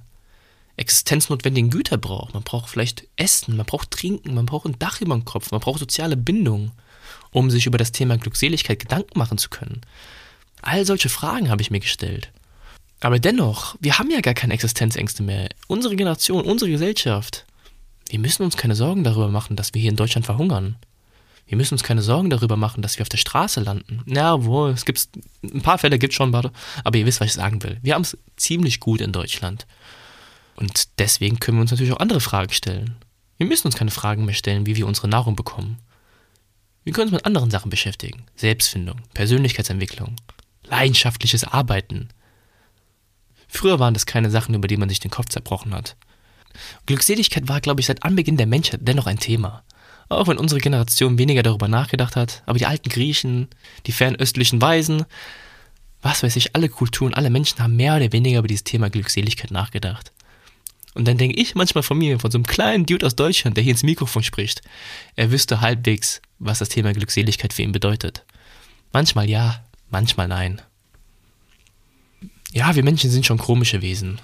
existenznotwendigen 0.76 1.70
Güter 1.70 1.98
braucht. 1.98 2.34
Man 2.34 2.44
braucht 2.44 2.70
vielleicht 2.70 3.06
Essen, 3.16 3.56
man 3.56 3.66
braucht 3.66 3.90
Trinken, 3.90 4.34
man 4.34 4.46
braucht 4.46 4.66
ein 4.66 4.78
Dach 4.78 5.00
über 5.00 5.14
dem 5.14 5.24
Kopf, 5.24 5.50
man 5.50 5.60
braucht 5.60 5.80
soziale 5.80 6.16
Bindung 6.16 6.72
um 7.30 7.50
sich 7.50 7.66
über 7.66 7.78
das 7.78 7.92
Thema 7.92 8.16
Glückseligkeit 8.16 8.78
Gedanken 8.78 9.18
machen 9.18 9.38
zu 9.38 9.48
können? 9.48 9.80
All 10.62 10.84
solche 10.84 11.08
Fragen 11.08 11.50
habe 11.50 11.62
ich 11.62 11.70
mir 11.70 11.80
gestellt. 11.80 12.32
Aber 13.00 13.18
dennoch, 13.18 13.76
wir 13.80 13.98
haben 13.98 14.10
ja 14.10 14.20
gar 14.20 14.34
keine 14.34 14.54
Existenzängste 14.54 15.22
mehr. 15.22 15.48
Unsere 15.68 15.94
Generation, 15.94 16.44
unsere 16.44 16.70
Gesellschaft. 16.70 17.44
Wir 18.08 18.18
müssen 18.18 18.42
uns 18.42 18.56
keine 18.56 18.74
Sorgen 18.74 19.04
darüber 19.04 19.28
machen, 19.28 19.54
dass 19.54 19.72
wir 19.74 19.80
hier 19.80 19.90
in 19.90 19.96
Deutschland 19.96 20.26
verhungern. 20.26 20.76
Wir 21.48 21.56
müssen 21.56 21.74
uns 21.74 21.82
keine 21.82 22.02
Sorgen 22.02 22.28
darüber 22.28 22.56
machen, 22.56 22.82
dass 22.82 22.98
wir 22.98 23.02
auf 23.02 23.08
der 23.08 23.16
Straße 23.16 23.60
landen. 23.60 24.02
Ja, 24.06 24.44
wohl, 24.44 24.70
es 24.70 24.84
gibt 24.84 25.08
ein 25.42 25.62
paar 25.62 25.78
Fälle 25.78 25.98
gibt 25.98 26.12
schon, 26.12 26.34
aber 26.34 26.98
ihr 26.98 27.06
wisst, 27.06 27.20
was 27.20 27.28
ich 27.28 27.34
sagen 27.34 27.62
will. 27.62 27.78
Wir 27.82 27.94
haben 27.94 28.02
es 28.02 28.18
ziemlich 28.36 28.80
gut 28.80 29.00
in 29.00 29.12
Deutschland. 29.12 29.66
Und 30.56 30.98
deswegen 30.98 31.40
können 31.40 31.56
wir 31.56 31.62
uns 31.62 31.70
natürlich 31.70 31.92
auch 31.92 32.00
andere 32.00 32.20
Fragen 32.20 32.52
stellen. 32.52 32.96
Wir 33.38 33.46
müssen 33.46 33.66
uns 33.66 33.76
keine 33.76 33.90
Fragen 33.90 34.26
mehr 34.26 34.34
stellen, 34.34 34.66
wie 34.66 34.76
wir 34.76 34.86
unsere 34.86 35.08
Nahrung 35.08 35.36
bekommen. 35.36 35.78
Wir 36.84 36.92
können 36.92 37.08
uns 37.08 37.12
mit 37.12 37.24
anderen 37.24 37.50
Sachen 37.50 37.70
beschäftigen. 37.70 38.24
Selbstfindung, 38.36 39.00
Persönlichkeitsentwicklung, 39.14 40.16
leidenschaftliches 40.64 41.44
Arbeiten. 41.44 42.10
Früher 43.46 43.78
waren 43.78 43.94
das 43.94 44.04
keine 44.04 44.30
Sachen, 44.30 44.54
über 44.54 44.68
die 44.68 44.76
man 44.76 44.90
sich 44.90 45.00
den 45.00 45.10
Kopf 45.10 45.30
zerbrochen 45.30 45.72
hat. 45.72 45.96
Glückseligkeit 46.84 47.48
war, 47.48 47.62
glaube 47.62 47.80
ich, 47.80 47.86
seit 47.86 48.02
Anbeginn 48.02 48.36
der 48.36 48.46
Menschheit 48.46 48.80
dennoch 48.82 49.06
ein 49.06 49.18
Thema. 49.18 49.62
Auch 50.08 50.26
wenn 50.26 50.38
unsere 50.38 50.60
Generation 50.60 51.18
weniger 51.18 51.42
darüber 51.42 51.68
nachgedacht 51.68 52.16
hat, 52.16 52.42
aber 52.46 52.58
die 52.58 52.66
alten 52.66 52.88
Griechen, 52.88 53.48
die 53.86 53.92
fernöstlichen 53.92 54.60
Weisen, 54.60 55.04
was 56.00 56.22
weiß 56.22 56.36
ich, 56.36 56.54
alle 56.54 56.68
Kulturen, 56.68 57.14
alle 57.14 57.30
Menschen 57.30 57.58
haben 57.58 57.76
mehr 57.76 57.96
oder 57.96 58.12
weniger 58.12 58.38
über 58.38 58.48
dieses 58.48 58.64
Thema 58.64 58.88
Glückseligkeit 58.88 59.50
nachgedacht. 59.50 60.12
Und 60.94 61.06
dann 61.06 61.18
denke 61.18 61.40
ich 61.40 61.54
manchmal 61.54 61.82
von 61.82 61.98
mir, 61.98 62.18
von 62.18 62.30
so 62.30 62.38
einem 62.38 62.46
kleinen 62.46 62.86
Dude 62.86 63.06
aus 63.06 63.16
Deutschland, 63.16 63.56
der 63.56 63.64
hier 63.64 63.72
ins 63.72 63.82
Mikrofon 63.82 64.22
spricht, 64.22 64.62
er 65.16 65.30
wüsste 65.30 65.60
halbwegs, 65.60 66.22
was 66.38 66.58
das 66.58 66.70
Thema 66.70 66.92
Glückseligkeit 66.92 67.52
für 67.52 67.62
ihn 67.62 67.72
bedeutet. 67.72 68.24
Manchmal 68.92 69.28
ja, 69.28 69.64
manchmal 69.90 70.28
nein. 70.28 70.62
Ja, 72.52 72.74
wir 72.74 72.82
Menschen 72.82 73.10
sind 73.10 73.26
schon 73.26 73.38
komische 73.38 73.82
Wesen. 73.82 74.20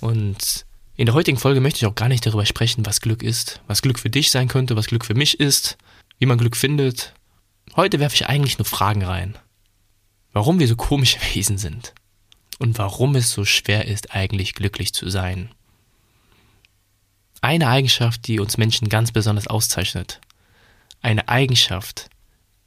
Und 0.00 0.66
in 0.96 1.06
der 1.06 1.14
heutigen 1.14 1.38
Folge 1.38 1.60
möchte 1.60 1.78
ich 1.78 1.86
auch 1.86 1.94
gar 1.94 2.08
nicht 2.08 2.24
darüber 2.24 2.46
sprechen, 2.46 2.86
was 2.86 3.02
Glück 3.02 3.22
ist, 3.22 3.60
was 3.66 3.82
Glück 3.82 3.98
für 3.98 4.08
dich 4.08 4.30
sein 4.30 4.48
könnte, 4.48 4.76
was 4.76 4.86
Glück 4.86 5.04
für 5.04 5.14
mich 5.14 5.38
ist, 5.38 5.76
wie 6.18 6.26
man 6.26 6.38
Glück 6.38 6.56
findet. 6.56 7.12
Heute 7.76 8.00
werfe 8.00 8.14
ich 8.14 8.26
eigentlich 8.26 8.58
nur 8.58 8.64
Fragen 8.64 9.04
rein. 9.04 9.36
Warum 10.32 10.58
wir 10.58 10.68
so 10.68 10.76
komische 10.76 11.18
Wesen 11.34 11.58
sind 11.58 11.92
und 12.58 12.78
warum 12.78 13.14
es 13.14 13.30
so 13.30 13.44
schwer 13.44 13.86
ist, 13.86 14.14
eigentlich 14.14 14.54
glücklich 14.54 14.94
zu 14.94 15.10
sein. 15.10 15.50
Eine 17.42 17.68
Eigenschaft, 17.68 18.26
die 18.26 18.40
uns 18.40 18.56
Menschen 18.56 18.88
ganz 18.88 19.12
besonders 19.12 19.46
auszeichnet. 19.46 20.20
Eine 21.02 21.28
Eigenschaft, 21.28 22.08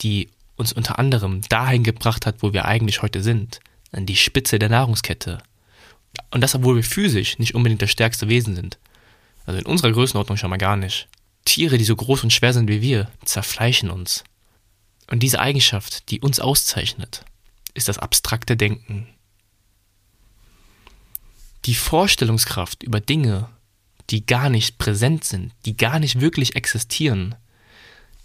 die 0.01 0.29
uns 0.55 0.71
unter 0.71 0.99
anderem 0.99 1.41
dahin 1.49 1.83
gebracht 1.83 2.27
hat, 2.27 2.43
wo 2.43 2.53
wir 2.53 2.65
eigentlich 2.65 3.01
heute 3.01 3.23
sind, 3.23 3.59
an 3.91 4.05
die 4.05 4.15
Spitze 4.15 4.59
der 4.59 4.69
Nahrungskette. 4.69 5.39
Und 6.31 6.41
das, 6.41 6.55
obwohl 6.55 6.75
wir 6.75 6.83
physisch 6.83 7.39
nicht 7.39 7.55
unbedingt 7.55 7.81
das 7.81 7.91
stärkste 7.91 8.29
Wesen 8.29 8.55
sind. 8.55 8.77
Also 9.45 9.59
in 9.59 9.65
unserer 9.65 9.91
Größenordnung 9.91 10.37
schon 10.37 10.49
mal 10.49 10.57
gar 10.57 10.75
nicht. 10.75 11.07
Tiere, 11.45 11.77
die 11.77 11.83
so 11.83 11.95
groß 11.95 12.23
und 12.23 12.33
schwer 12.33 12.53
sind 12.53 12.69
wie 12.69 12.81
wir, 12.81 13.09
zerfleischen 13.25 13.89
uns. 13.89 14.23
Und 15.09 15.23
diese 15.23 15.39
Eigenschaft, 15.39 16.09
die 16.11 16.21
uns 16.21 16.39
auszeichnet, 16.39 17.25
ist 17.73 17.87
das 17.87 17.97
abstrakte 17.97 18.55
Denken. 18.55 19.07
Die 21.65 21.75
Vorstellungskraft 21.75 22.83
über 22.83 22.99
Dinge, 22.99 23.49
die 24.09 24.25
gar 24.25 24.49
nicht 24.49 24.77
präsent 24.77 25.23
sind, 25.23 25.53
die 25.65 25.77
gar 25.77 25.99
nicht 25.99 26.21
wirklich 26.21 26.55
existieren. 26.55 27.35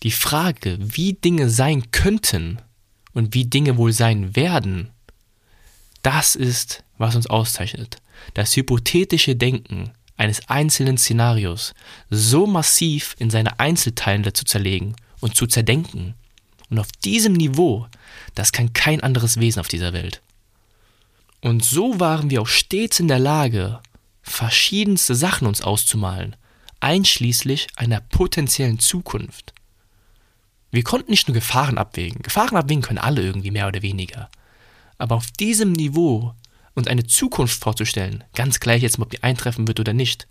Die 0.03 0.11
Frage, 0.11 0.77
wie 0.81 1.15
Dinge 1.15 1.49
sein 1.51 1.91
könnten 1.91 2.59
und 3.13 3.35
wie 3.35 3.47
Dinge 3.47 3.77
wohl 3.77 3.93
sein 3.93 4.37
werden, 4.37 4.91
das 6.05 6.37
ist, 6.37 6.85
was 6.99 7.17
uns 7.17 7.27
auszeichnet. 7.27 7.99
Das 8.35 8.55
hypothetische 8.55 9.35
Denken 9.35 9.91
eines 10.17 10.49
einzelnen 10.49 10.99
Szenarios 10.99 11.75
so 12.11 12.47
massiv 12.47 13.17
in 13.19 13.31
seine 13.31 13.59
Einzelteile 13.59 14.33
zu 14.33 14.45
zerlegen 14.45 14.95
und 15.21 15.35
zu 15.35 15.47
zerdenken. 15.47 16.15
Und 16.71 16.79
auf 16.79 16.93
diesem 17.05 17.33
Niveau, 17.33 17.89
das 18.35 18.53
kann 18.53 18.73
kein 18.73 19.03
anderes 19.03 19.41
Wesen 19.41 19.61
auf 19.61 19.69
dieser 19.69 19.93
Welt. 19.93 20.23
Und 21.41 21.65
so 21.65 22.01
waren 22.01 22.31
wir 22.31 22.43
auch 22.43 22.47
stets 22.47 23.01
in 23.01 23.09
der 23.09 23.19
Lage, 23.19 23.81
verschiedenste 24.23 25.15
Sachen 25.15 25.47
uns 25.47 25.63
auszumalen, 25.63 26.37
einschließlich 26.81 27.69
einer 27.77 28.01
potenziellen 28.01 28.79
Zukunft. 28.79 29.53
Wir 30.71 30.83
konnten 30.83 31.11
nicht 31.11 31.29
nur 31.29 31.35
Gefahren 31.35 31.79
abwägen. 31.79 32.23
Gefahren 32.23 32.57
abwägen 32.57 32.83
können 32.83 32.99
alle 32.99 33.23
irgendwie 33.23 33.51
mehr 33.51 33.69
oder 33.69 33.83
weniger. 33.83 34.29
Aber 34.99 35.17
auf 35.17 35.31
diesem 35.31 35.73
Niveau 35.73 36.35
uns 36.75 36.87
eine 36.87 37.07
Zukunft 37.07 37.61
vorzustellen, 37.61 38.25
ganz 38.35 38.61
gleich 38.61 38.83
jetzt, 38.83 38.99
ob 38.99 39.11
die 39.11 39.23
eintreffen 39.23 39.69
wird 39.69 39.81
oder 39.81 39.93
nicht, 39.93 40.27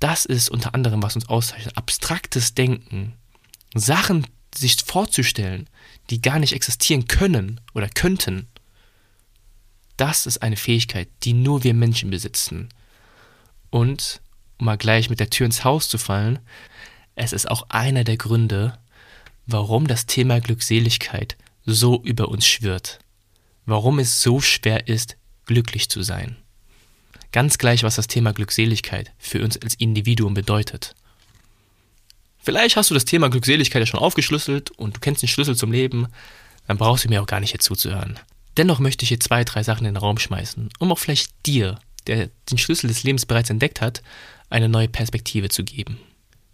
das 0.00 0.24
ist 0.24 0.50
unter 0.50 0.74
anderem, 0.74 1.02
was 1.02 1.14
uns 1.14 1.28
auszeichnet. 1.28 1.76
Abstraktes 1.76 2.54
Denken. 2.54 3.14
Sachen 3.74 4.26
sich 4.54 4.76
vorzustellen, 4.84 5.68
die 6.10 6.20
gar 6.20 6.38
nicht 6.38 6.52
existieren 6.54 7.06
können 7.06 7.60
oder 7.74 7.88
könnten. 7.88 8.48
Das 9.96 10.26
ist 10.26 10.42
eine 10.42 10.56
Fähigkeit, 10.56 11.08
die 11.22 11.32
nur 11.32 11.62
wir 11.64 11.74
Menschen 11.74 12.10
besitzen. 12.10 12.68
Und, 13.70 14.20
um 14.58 14.66
mal 14.66 14.76
gleich 14.76 15.08
mit 15.08 15.20
der 15.20 15.30
Tür 15.30 15.46
ins 15.46 15.64
Haus 15.64 15.88
zu 15.88 15.98
fallen, 15.98 16.40
es 17.14 17.32
ist 17.32 17.50
auch 17.50 17.66
einer 17.68 18.04
der 18.04 18.16
Gründe, 18.16 18.78
warum 19.46 19.86
das 19.86 20.06
Thema 20.06 20.40
Glückseligkeit 20.40 21.36
so 21.64 22.02
über 22.02 22.28
uns 22.28 22.46
schwirrt. 22.46 22.98
Warum 23.66 23.98
es 23.98 24.20
so 24.20 24.40
schwer 24.40 24.88
ist, 24.88 25.16
glücklich 25.46 25.88
zu 25.88 26.02
sein. 26.02 26.36
Ganz 27.32 27.58
gleich, 27.58 27.82
was 27.82 27.96
das 27.96 28.08
Thema 28.08 28.32
Glückseligkeit 28.32 29.12
für 29.18 29.42
uns 29.42 29.56
als 29.56 29.74
Individuum 29.74 30.34
bedeutet. 30.34 30.94
Vielleicht 32.38 32.76
hast 32.76 32.90
du 32.90 32.94
das 32.94 33.04
Thema 33.04 33.30
Glückseligkeit 33.30 33.80
ja 33.80 33.86
schon 33.86 34.00
aufgeschlüsselt 34.00 34.70
und 34.72 34.96
du 34.96 35.00
kennst 35.00 35.22
den 35.22 35.28
Schlüssel 35.28 35.56
zum 35.56 35.72
Leben, 35.72 36.08
dann 36.66 36.76
brauchst 36.76 37.04
du 37.04 37.08
mir 37.08 37.22
auch 37.22 37.26
gar 37.26 37.40
nicht 37.40 37.50
hier 37.50 37.60
zuzuhören. 37.60 38.18
Dennoch 38.56 38.80
möchte 38.80 39.04
ich 39.04 39.08
hier 39.08 39.20
zwei, 39.20 39.44
drei 39.44 39.62
Sachen 39.62 39.86
in 39.86 39.94
den 39.94 40.00
Raum 40.00 40.18
schmeißen, 40.18 40.68
um 40.78 40.92
auch 40.92 40.98
vielleicht 40.98 41.30
dir 41.46 41.78
der 42.06 42.30
den 42.50 42.58
Schlüssel 42.58 42.88
des 42.88 43.02
Lebens 43.04 43.26
bereits 43.26 43.50
entdeckt 43.50 43.80
hat, 43.80 44.02
eine 44.50 44.68
neue 44.68 44.88
Perspektive 44.88 45.48
zu 45.48 45.64
geben. 45.64 45.98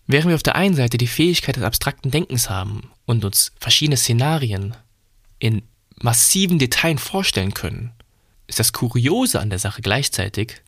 Während 0.07 0.29
wir 0.29 0.35
auf 0.35 0.43
der 0.43 0.57
einen 0.57 0.75
Seite 0.75 0.99
die 0.99 1.07
Fähigkeit 1.07 1.57
des 1.57 1.65
abstrakten 1.65 2.11
Denkens 2.11 2.49
haben 2.49 2.91
und 3.05 3.25
uns 3.25 3.53
verschiedene 3.59 3.97
Szenarien 3.97 4.77
in 5.39 5.63
massiven 6.01 6.59
Details 6.59 7.01
vorstellen 7.01 7.55
können, 7.55 7.93
ist 8.47 8.59
das 8.59 8.73
Kuriose 8.73 9.41
an 9.41 9.51
der 9.51 9.59
Sache 9.59 9.83
gleichzeitig, 9.83 10.63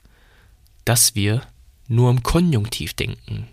dass 0.85 1.15
wir 1.15 1.43
nur 1.89 2.11
im 2.11 2.23
Konjunktiv 2.23 2.95
denken, 2.95 3.49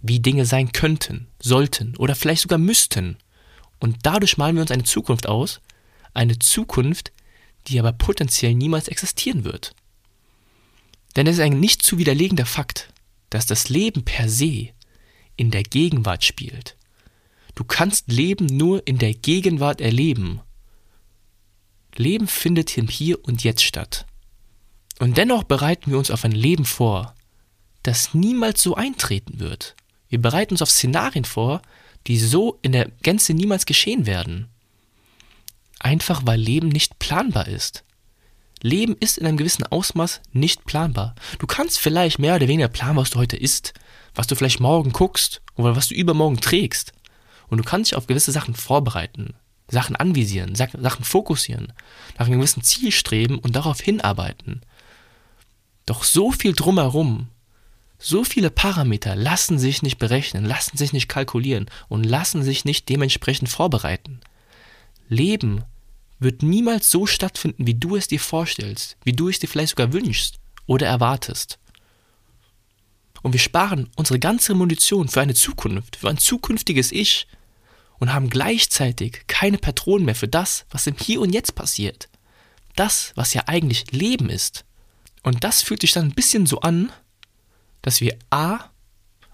wie 0.00 0.20
Dinge 0.20 0.46
sein 0.46 0.72
könnten, 0.72 1.28
sollten 1.40 1.96
oder 1.96 2.14
vielleicht 2.14 2.42
sogar 2.42 2.58
müssten. 2.58 3.16
Und 3.78 3.98
dadurch 4.02 4.38
malen 4.38 4.56
wir 4.56 4.62
uns 4.62 4.70
eine 4.70 4.84
Zukunft 4.84 5.26
aus, 5.26 5.60
eine 6.14 6.38
Zukunft, 6.38 7.12
die 7.66 7.78
aber 7.78 7.92
potenziell 7.92 8.54
niemals 8.54 8.88
existieren 8.88 9.44
wird. 9.44 9.74
Denn 11.16 11.26
es 11.26 11.36
ist 11.36 11.42
ein 11.42 11.60
nicht 11.60 11.82
zu 11.82 11.98
widerlegender 11.98 12.46
Fakt, 12.46 12.92
dass 13.30 13.46
das 13.46 13.68
Leben 13.68 14.04
per 14.04 14.28
se 14.28 14.68
in 15.36 15.50
der 15.50 15.62
Gegenwart 15.62 16.24
spielt. 16.24 16.76
Du 17.54 17.64
kannst 17.64 18.10
Leben 18.10 18.46
nur 18.46 18.86
in 18.86 18.98
der 18.98 19.14
Gegenwart 19.14 19.80
erleben. 19.80 20.40
Leben 21.98 22.26
findet 22.26 22.76
im 22.76 22.88
Hier 22.88 23.24
und 23.24 23.44
Jetzt 23.44 23.62
statt. 23.62 24.06
Und 24.98 25.16
dennoch 25.16 25.44
bereiten 25.44 25.90
wir 25.90 25.98
uns 25.98 26.10
auf 26.10 26.24
ein 26.24 26.32
Leben 26.32 26.64
vor, 26.64 27.14
das 27.82 28.14
niemals 28.14 28.62
so 28.62 28.74
eintreten 28.74 29.40
wird. 29.40 29.76
Wir 30.08 30.20
bereiten 30.20 30.54
uns 30.54 30.62
auf 30.62 30.70
Szenarien 30.70 31.24
vor, 31.24 31.62
die 32.06 32.18
so 32.18 32.58
in 32.62 32.72
der 32.72 32.90
Gänze 33.02 33.34
niemals 33.34 33.66
geschehen 33.66 34.06
werden. 34.06 34.48
Einfach 35.78 36.22
weil 36.24 36.40
Leben 36.40 36.68
nicht 36.68 36.98
planbar 36.98 37.48
ist. 37.48 37.84
Leben 38.62 38.96
ist 38.98 39.18
in 39.18 39.26
einem 39.26 39.36
gewissen 39.36 39.64
Ausmaß 39.64 40.22
nicht 40.32 40.64
planbar. 40.64 41.14
Du 41.38 41.46
kannst 41.46 41.78
vielleicht 41.78 42.18
mehr 42.18 42.36
oder 42.36 42.48
weniger 42.48 42.68
planen, 42.68 42.96
was 42.96 43.10
du 43.10 43.18
heute 43.18 43.36
isst, 43.36 43.74
was 44.14 44.26
du 44.26 44.34
vielleicht 44.34 44.60
morgen 44.60 44.92
guckst 44.92 45.42
oder 45.56 45.76
was 45.76 45.88
du 45.88 45.94
übermorgen 45.94 46.40
trägst. 46.40 46.92
Und 47.48 47.58
du 47.58 47.64
kannst 47.64 47.90
dich 47.90 47.96
auf 47.96 48.06
gewisse 48.06 48.32
Sachen 48.32 48.54
vorbereiten, 48.54 49.34
Sachen 49.68 49.96
anvisieren, 49.96 50.54
Sachen 50.54 51.04
fokussieren, 51.04 51.72
nach 52.18 52.26
einem 52.26 52.38
gewissen 52.38 52.62
Ziel 52.62 52.92
streben 52.92 53.38
und 53.38 53.56
darauf 53.56 53.80
hinarbeiten. 53.80 54.62
Doch 55.86 56.04
so 56.04 56.30
viel 56.30 56.52
drumherum, 56.52 57.28
so 57.98 58.24
viele 58.24 58.50
Parameter 58.50 59.16
lassen 59.16 59.58
sich 59.58 59.82
nicht 59.82 59.98
berechnen, 59.98 60.44
lassen 60.44 60.76
sich 60.76 60.92
nicht 60.92 61.08
kalkulieren 61.08 61.66
und 61.88 62.04
lassen 62.04 62.42
sich 62.42 62.64
nicht 62.64 62.88
dementsprechend 62.88 63.48
vorbereiten. 63.48 64.20
Leben 65.08 65.64
wird 66.18 66.42
niemals 66.42 66.90
so 66.90 67.06
stattfinden, 67.06 67.66
wie 67.66 67.74
du 67.74 67.96
es 67.96 68.08
dir 68.08 68.20
vorstellst, 68.20 68.96
wie 69.04 69.12
du 69.12 69.28
es 69.28 69.38
dir 69.38 69.48
vielleicht 69.48 69.70
sogar 69.70 69.92
wünschst 69.92 70.38
oder 70.66 70.86
erwartest. 70.86 71.58
Und 73.22 73.32
wir 73.32 73.40
sparen 73.40 73.88
unsere 73.96 74.18
ganze 74.18 74.54
Munition 74.54 75.08
für 75.08 75.20
eine 75.20 75.34
Zukunft, 75.34 75.96
für 75.96 76.08
ein 76.08 76.18
zukünftiges 76.18 76.92
Ich 76.92 77.26
und 77.98 78.12
haben 78.12 78.30
gleichzeitig 78.30 79.22
keine 79.26 79.58
Patronen 79.58 80.04
mehr 80.04 80.14
für 80.14 80.28
das, 80.28 80.66
was 80.70 80.86
im 80.86 80.96
Hier 80.96 81.20
und 81.20 81.32
Jetzt 81.32 81.54
passiert. 81.54 82.08
Das, 82.74 83.12
was 83.14 83.34
ja 83.34 83.44
eigentlich 83.46 83.90
Leben 83.92 84.28
ist. 84.28 84.64
Und 85.22 85.44
das 85.44 85.62
fühlt 85.62 85.80
sich 85.80 85.92
dann 85.92 86.06
ein 86.06 86.14
bisschen 86.14 86.46
so 86.46 86.60
an, 86.60 86.92
dass 87.82 88.00
wir 88.00 88.18
A, 88.30 88.70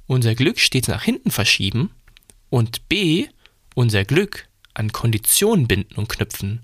unser 0.06 0.34
Glück 0.34 0.58
stets 0.58 0.88
nach 0.88 1.02
hinten 1.02 1.30
verschieben 1.30 1.90
und 2.50 2.88
B, 2.88 3.28
unser 3.74 4.04
Glück 4.04 4.48
an 4.74 4.92
Konditionen 4.92 5.66
binden 5.66 5.94
und 5.96 6.08
knüpfen, 6.08 6.62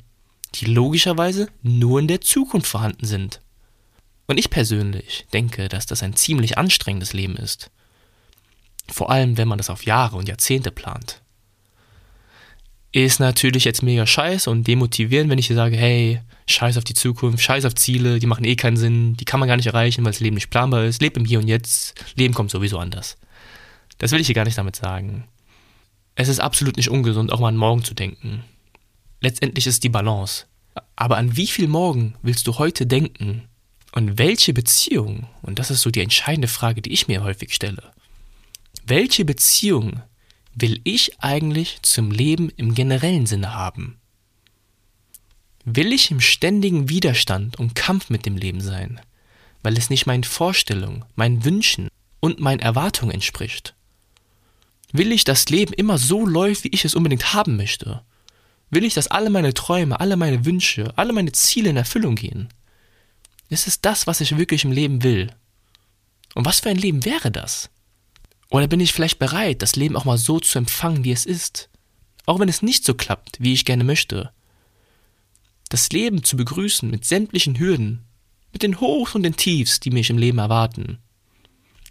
die 0.54 0.66
logischerweise 0.66 1.48
nur 1.62 2.00
in 2.00 2.08
der 2.08 2.20
Zukunft 2.20 2.68
vorhanden 2.68 3.06
sind. 3.06 3.40
Und 4.26 4.38
ich 4.38 4.50
persönlich 4.50 5.26
denke, 5.32 5.68
dass 5.68 5.86
das 5.86 6.02
ein 6.02 6.14
ziemlich 6.14 6.58
anstrengendes 6.58 7.12
Leben 7.12 7.36
ist. 7.36 7.70
Vor 8.90 9.10
allem, 9.10 9.36
wenn 9.36 9.48
man 9.48 9.58
das 9.58 9.70
auf 9.70 9.84
Jahre 9.84 10.16
und 10.16 10.28
Jahrzehnte 10.28 10.70
plant. 10.70 11.22
Ist 12.92 13.20
natürlich 13.20 13.64
jetzt 13.64 13.82
mega 13.82 14.06
scheiße 14.06 14.48
und 14.48 14.66
demotivierend, 14.66 15.30
wenn 15.30 15.38
ich 15.38 15.48
dir 15.48 15.54
sage, 15.54 15.76
hey, 15.76 16.20
scheiß 16.46 16.78
auf 16.78 16.84
die 16.84 16.94
Zukunft, 16.94 17.42
scheiß 17.42 17.64
auf 17.66 17.74
Ziele, 17.74 18.18
die 18.18 18.26
machen 18.26 18.44
eh 18.44 18.56
keinen 18.56 18.78
Sinn, 18.78 19.14
die 19.16 19.26
kann 19.26 19.40
man 19.40 19.48
gar 19.48 19.56
nicht 19.56 19.66
erreichen, 19.66 20.04
weil 20.04 20.12
das 20.12 20.20
Leben 20.20 20.34
nicht 20.34 20.50
planbar 20.50 20.84
ist. 20.84 21.02
Leb 21.02 21.16
im 21.16 21.26
Hier 21.26 21.38
und 21.38 21.48
Jetzt, 21.48 21.94
Leben 22.16 22.32
kommt 22.32 22.50
sowieso 22.50 22.78
anders. 22.78 23.18
Das 23.98 24.12
will 24.12 24.20
ich 24.20 24.26
hier 24.26 24.34
gar 24.34 24.44
nicht 24.44 24.56
damit 24.56 24.76
sagen. 24.76 25.24
Es 26.14 26.28
ist 26.28 26.40
absolut 26.40 26.76
nicht 26.76 26.88
ungesund, 26.88 27.30
auch 27.30 27.40
mal 27.40 27.48
an 27.48 27.56
morgen 27.56 27.84
zu 27.84 27.94
denken 27.94 28.42
letztendlich 29.20 29.66
ist 29.66 29.84
die 29.84 29.88
Balance. 29.88 30.46
Aber 30.96 31.16
an 31.16 31.36
wie 31.36 31.46
viel 31.46 31.68
Morgen 31.68 32.14
willst 32.22 32.46
du 32.46 32.58
heute 32.58 32.86
denken? 32.86 33.48
Und 33.92 34.18
welche 34.18 34.52
Beziehung, 34.52 35.26
und 35.42 35.58
das 35.58 35.70
ist 35.70 35.80
so 35.80 35.90
die 35.90 36.02
entscheidende 36.02 36.48
Frage, 36.48 36.82
die 36.82 36.92
ich 36.92 37.08
mir 37.08 37.22
häufig 37.22 37.54
stelle, 37.54 37.82
welche 38.84 39.24
Beziehung 39.24 40.02
will 40.60 40.80
ich 40.84 41.20
eigentlich 41.22 41.78
zum 41.82 42.10
Leben 42.10 42.50
im 42.56 42.74
generellen 42.74 43.26
Sinne 43.26 43.54
haben? 43.54 43.98
Will 45.64 45.92
ich 45.92 46.10
im 46.10 46.20
ständigen 46.20 46.88
Widerstand 46.88 47.58
und 47.58 47.74
Kampf 47.74 48.10
mit 48.10 48.26
dem 48.26 48.36
Leben 48.36 48.60
sein, 48.60 49.00
weil 49.62 49.76
es 49.76 49.90
nicht 49.90 50.06
meinen 50.06 50.24
Vorstellungen, 50.24 51.04
meinen 51.14 51.44
Wünschen 51.44 51.88
und 52.20 52.40
meinen 52.40 52.60
Erwartungen 52.60 53.12
entspricht? 53.12 53.74
Will 54.92 55.12
ich, 55.12 55.24
dass 55.24 55.50
Leben 55.50 55.74
immer 55.74 55.98
so 55.98 56.26
läuft, 56.26 56.64
wie 56.64 56.68
ich 56.72 56.84
es 56.84 56.94
unbedingt 56.94 57.34
haben 57.34 57.56
möchte? 57.56 58.02
Will 58.70 58.84
ich, 58.84 58.94
dass 58.94 59.08
alle 59.08 59.30
meine 59.30 59.54
Träume, 59.54 60.00
alle 60.00 60.16
meine 60.16 60.44
Wünsche, 60.44 60.92
alle 60.96 61.12
meine 61.12 61.32
Ziele 61.32 61.70
in 61.70 61.76
Erfüllung 61.76 62.14
gehen? 62.14 62.48
Ist 63.50 63.66
es 63.66 63.80
das, 63.80 64.06
was 64.06 64.20
ich 64.20 64.36
wirklich 64.36 64.64
im 64.64 64.72
Leben 64.72 65.02
will? 65.02 65.32
Und 66.34 66.46
was 66.46 66.60
für 66.60 66.70
ein 66.70 66.76
Leben 66.76 67.04
wäre 67.04 67.30
das? 67.30 67.70
Oder 68.50 68.66
bin 68.66 68.80
ich 68.80 68.92
vielleicht 68.92 69.18
bereit, 69.18 69.62
das 69.62 69.76
Leben 69.76 69.96
auch 69.96 70.04
mal 70.04 70.18
so 70.18 70.40
zu 70.40 70.58
empfangen, 70.58 71.04
wie 71.04 71.12
es 71.12 71.26
ist? 71.26 71.68
Auch 72.26 72.38
wenn 72.40 72.48
es 72.48 72.62
nicht 72.62 72.84
so 72.84 72.94
klappt, 72.94 73.40
wie 73.40 73.52
ich 73.52 73.64
gerne 73.64 73.84
möchte. 73.84 74.30
Das 75.68 75.90
Leben 75.90 76.24
zu 76.24 76.36
begrüßen 76.36 76.88
mit 76.88 77.04
sämtlichen 77.04 77.58
Hürden, 77.58 78.04
mit 78.52 78.62
den 78.62 78.80
Hochs 78.80 79.14
und 79.14 79.22
den 79.22 79.36
Tiefs, 79.36 79.80
die 79.80 79.90
mich 79.90 80.08
im 80.08 80.18
Leben 80.18 80.38
erwarten. 80.38 80.98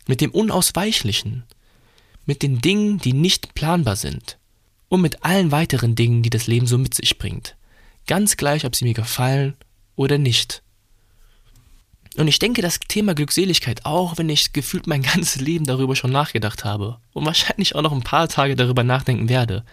Mit 0.07 0.21
dem 0.21 0.31
Unausweichlichen, 0.31 1.43
mit 2.25 2.41
den 2.41 2.59
Dingen, 2.59 2.97
die 2.97 3.13
nicht 3.13 3.53
planbar 3.53 3.95
sind. 3.95 4.37
Und 4.89 5.01
mit 5.01 5.23
allen 5.23 5.51
weiteren 5.51 5.95
Dingen, 5.95 6.23
die 6.23 6.29
das 6.29 6.47
Leben 6.47 6.65
so 6.65 6.77
mit 6.77 6.93
sich 6.93 7.17
bringt. 7.17 7.57
Ganz 8.05 8.37
gleich, 8.37 8.65
ob 8.65 8.75
sie 8.75 8.85
mir 8.85 8.93
gefallen 8.93 9.55
oder 9.95 10.17
nicht. 10.17 10.63
Und 12.17 12.27
ich 12.27 12.39
denke, 12.39 12.63
das 12.63 12.79
Thema 12.79 13.13
Glückseligkeit, 13.13 13.85
auch 13.85 14.17
wenn 14.17 14.27
ich 14.29 14.51
gefühlt 14.51 14.87
mein 14.87 15.01
ganzes 15.03 15.39
Leben 15.39 15.65
darüber 15.65 15.95
schon 15.95 16.11
nachgedacht 16.11 16.65
habe 16.65 16.97
und 17.13 17.25
wahrscheinlich 17.25 17.75
auch 17.75 17.83
noch 17.83 17.91
ein 17.91 18.03
paar 18.03 18.27
Tage 18.27 18.55
darüber 18.55 18.83
nachdenken 18.83 19.29
werde. 19.29 19.63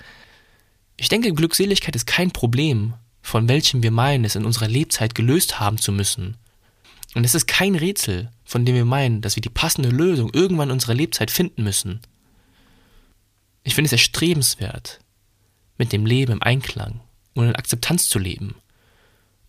Ich 0.97 1.09
denke, 1.09 1.33
Glückseligkeit 1.33 1.97
ist 1.97 2.07
kein 2.07 2.31
Problem, 2.31 2.95
von 3.23 3.49
welchem 3.49 3.83
wir 3.83 3.91
meinen, 3.91 4.25
es 4.25 4.37
in 4.37 4.45
unserer 4.45 4.69
Lebzeit 4.69 5.15
gelöst 5.15 5.59
haben 5.59 5.79
zu 5.79 5.91
müssen. 5.91 6.37
Und 7.15 7.25
es 7.25 7.35
ist 7.35 7.47
kein 7.47 7.75
Rätsel, 7.75 8.31
von 8.45 8.67
dem 8.67 8.75
wir 8.75 8.85
meinen, 8.85 9.23
dass 9.23 9.37
wir 9.37 9.41
die 9.41 9.49
passende 9.49 9.89
Lösung 9.89 10.31
irgendwann 10.35 10.69
in 10.69 10.75
unserer 10.75 10.95
Lebzeit 10.95 11.31
finden 11.31 11.65
müssen. 11.65 12.01
Ich 13.63 13.75
finde 13.75 13.87
es 13.87 13.93
erstrebenswert, 13.93 15.01
mit 15.79 15.93
dem 15.93 16.05
Leben 16.05 16.33
im 16.33 16.43
Einklang 16.43 17.01
und 17.33 17.49
in 17.49 17.57
Akzeptanz 17.57 18.09
zu 18.09 18.19
leben 18.19 18.55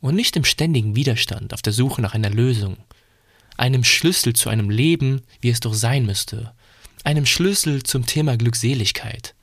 und 0.02 0.16
nicht 0.16 0.36
im 0.36 0.44
ständigen 0.44 0.96
Widerstand 0.96 1.54
auf 1.54 1.62
der 1.62 1.74
Suche 1.74 2.02
nach 2.02 2.14
einer 2.14 2.30
Lösung, 2.30 2.78
einem 3.58 3.84
Schlüssel 3.84 4.34
zu 4.34 4.50
einem 4.50 4.70
Leben, 4.70 5.22
wie 5.42 5.50
es 5.50 5.60
doch 5.60 5.74
sein 5.74 6.06
müsste, 6.06 6.54
einem 7.04 7.26
Schlüssel 7.26 7.84
zum 7.84 8.06
Thema 8.06 8.38
Glückseligkeit. 8.38 9.36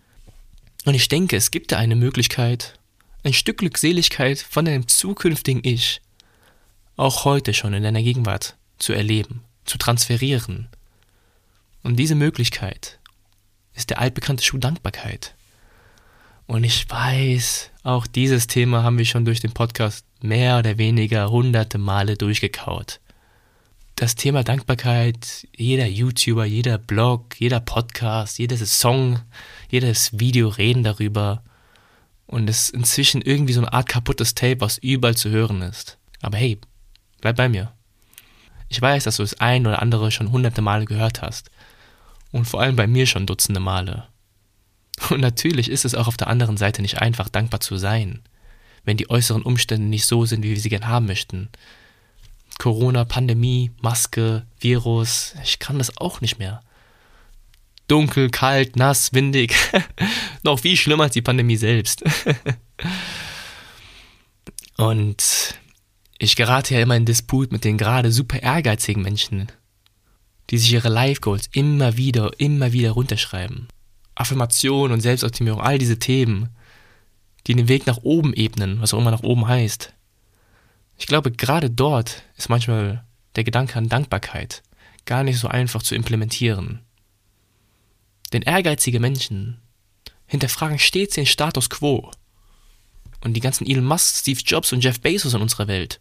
Und 0.85 0.95
ich 0.95 1.09
denke, 1.09 1.37
es 1.37 1.51
gibt 1.51 1.73
da 1.73 1.79
eine 1.79 1.97
Möglichkeit, 1.97 2.79
ein 3.25 3.33
Stück 3.33 3.59
Glückseligkeit 3.59 4.38
von 4.38 4.65
deinem 4.65 4.88
zukünftigen 4.88 5.62
Ich 5.65 6.01
auch 6.97 7.25
heute 7.25 7.55
schon 7.55 7.73
in 7.73 7.83
deiner 7.83 8.03
Gegenwart 8.03 8.57
zu 8.79 8.93
erleben, 8.93 9.43
zu 9.65 9.79
transferieren. 9.79 10.69
Und 11.83 11.97
diese 11.97 12.15
Möglichkeit 12.15 12.99
ist 13.75 13.91
der 13.91 14.01
altbekannte 14.01 14.45
Schuh 14.45 14.59
Dankbarkeit. 14.59 15.35
Und 16.47 16.65
ich 16.65 16.88
weiß, 16.91 17.71
auch 17.83 18.07
dieses 18.07 18.47
Thema 18.47 18.83
haben 18.83 18.99
wir 18.99 19.05
schon 19.05 19.25
durch 19.25 19.41
den 19.41 19.53
Podcast 19.53 20.05
mehr 20.23 20.59
oder 20.59 20.79
weniger 20.79 21.31
hunderte 21.31 21.79
Male 21.79 22.17
durchgekaut. 22.17 23.01
Das 23.97 24.15
Thema 24.15 24.43
Dankbarkeit, 24.43 25.47
jeder 25.57 25.87
YouTuber, 25.87 26.45
jeder 26.45 26.79
Blog, 26.79 27.39
jeder 27.39 27.61
Podcast, 27.61 28.39
jedes 28.39 28.81
Song, 28.81 29.21
jedes 29.71 30.19
Video 30.19 30.49
reden 30.49 30.83
darüber. 30.83 31.43
Und 32.27 32.49
es 32.49 32.65
ist 32.65 32.71
inzwischen 32.71 33.21
irgendwie 33.21 33.53
so 33.53 33.61
eine 33.61 33.73
Art 33.73 33.89
kaputtes 33.89 34.35
Tape, 34.35 34.61
was 34.61 34.79
überall 34.79 35.17
zu 35.17 35.31
hören 35.31 35.63
ist. 35.63 35.99
Aber 36.21 36.39
hey, 36.39 36.59
bleib 37.21 37.37
bei 37.37 37.49
mir. 37.49 37.73
Ich 38.69 38.81
weiß, 38.81 39.05
dass 39.05 39.19
du 39.19 39.23
es 39.23 39.39
ein 39.41 39.67
oder 39.67 39.83
andere 39.83 40.11
schon 40.11 40.33
hunderte 40.33 40.63
Male 40.63 40.87
gehört 40.87 41.21
hast. 41.21 41.51
Und 42.33 42.47
vor 42.47 42.63
allem 42.63 42.77
bei 42.77 42.87
mir 42.87 43.07
schon 43.07 43.27
dutzende 43.27 43.61
Male. 43.61 44.09
Und 45.11 45.21
natürlich 45.21 45.71
ist 45.71 45.85
es 45.85 45.95
auch 45.95 46.09
auf 46.09 46.17
der 46.17 46.29
anderen 46.29 46.57
Seite 46.57 46.81
nicht 46.81 46.99
einfach, 47.03 47.29
dankbar 47.29 47.61
zu 47.61 47.77
sein 47.77 48.23
wenn 48.85 48.97
die 48.97 49.11
äußeren 49.11 49.42
Umstände 49.42 49.87
nicht 49.87 50.07
so 50.07 50.27
sind, 50.27 50.42
wie 50.42 50.51
wir 50.51 50.61
sie 50.61 50.68
gern 50.68 50.88
haben 50.88 51.07
möchten. 51.07 51.49
Corona, 52.59 53.05
Pandemie, 53.05 53.71
Maske, 53.81 54.47
Virus, 54.61 55.35
ich 55.42 55.59
kann 55.59 55.79
das 55.79 55.97
auch 55.97 56.21
nicht 56.21 56.38
mehr. 56.38 56.62
Dunkel, 57.88 58.31
kalt, 58.31 58.77
nass, 58.77 59.12
windig. 59.12 59.55
Noch 60.42 60.61
viel 60.61 60.77
schlimmer 60.77 61.05
als 61.05 61.14
die 61.14 61.23
Pandemie 61.23 61.57
selbst. 61.57 62.03
Und 64.77 65.55
ich 66.18 66.37
gerate 66.37 66.75
ja 66.75 66.81
immer 66.81 66.97
in 66.97 67.05
Disput 67.05 67.53
mit 67.53 67.64
den 67.64 67.79
gerade 67.79 68.12
super 68.12 68.42
ehrgeizigen 68.42 69.03
Menschen, 69.03 69.51
die 70.51 70.59
sich 70.59 70.73
ihre 70.73 70.88
Life 70.88 71.21
Goals 71.21 71.49
immer 71.53 71.97
wieder, 71.97 72.31
immer 72.38 72.73
wieder 72.73 72.92
runterschreiben. 72.92 73.68
Affirmation 74.14 74.92
und 74.92 75.01
Selbstoptimierung, 75.01 75.61
all 75.61 75.79
diese 75.79 75.99
Themen 75.99 76.51
die 77.47 77.55
den 77.55 77.69
Weg 77.69 77.87
nach 77.87 77.99
oben 78.03 78.35
ebnen, 78.35 78.81
was 78.81 78.95
auch 78.95 78.99
immer 78.99 79.11
nach 79.11 79.23
oben 79.23 79.47
heißt. 79.47 79.93
Ich 80.99 81.07
glaube, 81.07 81.33
gerade 81.33 81.71
dort 81.71 82.23
ist 82.37 82.49
manchmal 82.49 83.05
der 83.37 83.45
Gedanke 83.45 83.77
an 83.77 83.89
Dankbarkeit 83.89 84.63
gar 85.05 85.25
nicht 85.25 85.39
so 85.39 85.49
einfach 85.49 85.83
zu 85.83 85.95
implementieren. 85.95 86.81
Denn 88.33 88.43
ehrgeizige 88.43 89.01
Menschen 89.01 89.59
hinterfragen 90.27 90.79
stets 90.79 91.15
den 91.15 91.27
Status 91.27 91.69
quo. 91.69 92.11
Und 93.21 93.35
die 93.35 93.41
ganzen 93.41 93.67
Elon 93.67 93.85
Musk, 93.85 94.17
Steve 94.17 94.41
Jobs 94.45 94.73
und 94.73 94.83
Jeff 94.83 95.01
Bezos 95.01 95.35
in 95.35 95.43
unserer 95.43 95.69
Welt, 95.69 96.01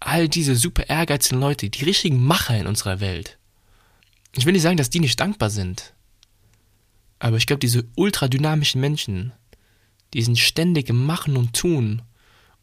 all 0.00 0.28
diese 0.28 0.56
super 0.56 0.88
ehrgeizigen 0.88 1.40
Leute, 1.40 1.68
die 1.68 1.84
richtigen 1.84 2.24
Macher 2.24 2.58
in 2.58 2.66
unserer 2.66 3.00
Welt. 3.00 3.38
Ich 4.36 4.46
will 4.46 4.52
nicht 4.52 4.62
sagen, 4.62 4.76
dass 4.76 4.90
die 4.90 5.00
nicht 5.00 5.20
dankbar 5.20 5.50
sind. 5.50 5.94
Aber 7.18 7.36
ich 7.36 7.46
glaube, 7.46 7.60
diese 7.60 7.84
ultradynamischen 7.96 8.80
Menschen, 8.80 9.32
diesen 10.14 10.36
ständigen 10.36 11.04
Machen 11.04 11.36
und 11.36 11.54
Tun 11.54 12.02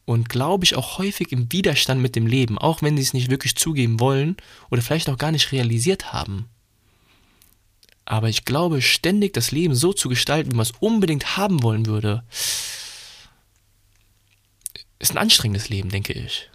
und 0.05 0.29
glaube 0.29 0.63
ich 0.63 0.75
auch 0.75 0.97
häufig 0.97 1.31
im 1.31 1.51
Widerstand 1.51 2.01
mit 2.01 2.15
dem 2.15 2.27
Leben, 2.27 2.57
auch 2.57 2.81
wenn 2.81 2.95
sie 2.95 3.03
es 3.03 3.13
nicht 3.13 3.29
wirklich 3.29 3.55
zugeben 3.55 3.99
wollen 3.99 4.37
oder 4.69 4.81
vielleicht 4.81 5.09
auch 5.09 5.17
gar 5.17 5.31
nicht 5.31 5.51
realisiert 5.51 6.13
haben. 6.13 6.47
Aber 8.05 8.29
ich 8.29 8.45
glaube, 8.45 8.81
ständig 8.81 9.33
das 9.33 9.51
Leben 9.51 9.75
so 9.75 9.91
zu 9.91 10.07
gestalten, 10.07 10.51
wie 10.51 10.55
man 10.55 10.63
es 10.63 10.71
unbedingt 10.79 11.35
haben 11.35 11.61
wollen 11.61 11.87
würde, 11.87 12.23
ist 14.99 15.11
ein 15.11 15.17
anstrengendes 15.17 15.67
Leben, 15.67 15.89
denke 15.89 16.13
ich. 16.13 16.49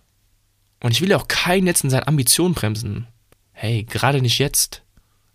Und 0.83 0.92
ich 0.92 1.02
will 1.02 1.11
ja 1.11 1.18
auch 1.18 1.28
keinen 1.28 1.66
jetzt 1.66 1.85
in 1.85 1.90
seinen 1.90 2.09
Ambitionen 2.09 2.55
bremsen. 2.55 3.07
Hey, 3.52 3.85
gerade 3.85 4.22
nicht 4.22 4.38
jetzt. 4.38 4.82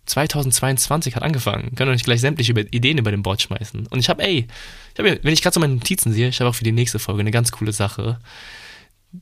2022 0.08 1.16
hat 1.16 1.22
angefangen. 1.22 1.74
Können 1.74 1.88
doch 1.90 1.94
nicht 1.94 2.04
gleich 2.04 2.20
sämtliche 2.20 2.52
Ideen 2.52 2.98
über 2.98 3.10
den 3.10 3.22
Bord 3.22 3.42
schmeißen. 3.42 3.86
Und 3.86 3.98
ich 3.98 4.08
habe, 4.08 4.22
ey, 4.22 4.46
ich 4.94 4.98
hab, 4.98 5.04
wenn 5.04 5.32
ich 5.32 5.42
gerade 5.42 5.54
so 5.54 5.60
meine 5.60 5.74
Notizen 5.74 6.12
sehe, 6.12 6.28
ich 6.28 6.40
habe 6.40 6.50
auch 6.50 6.54
für 6.54 6.64
die 6.64 6.72
nächste 6.72 6.98
Folge 6.98 7.20
eine 7.20 7.30
ganz 7.30 7.52
coole 7.52 7.72
Sache, 7.72 8.18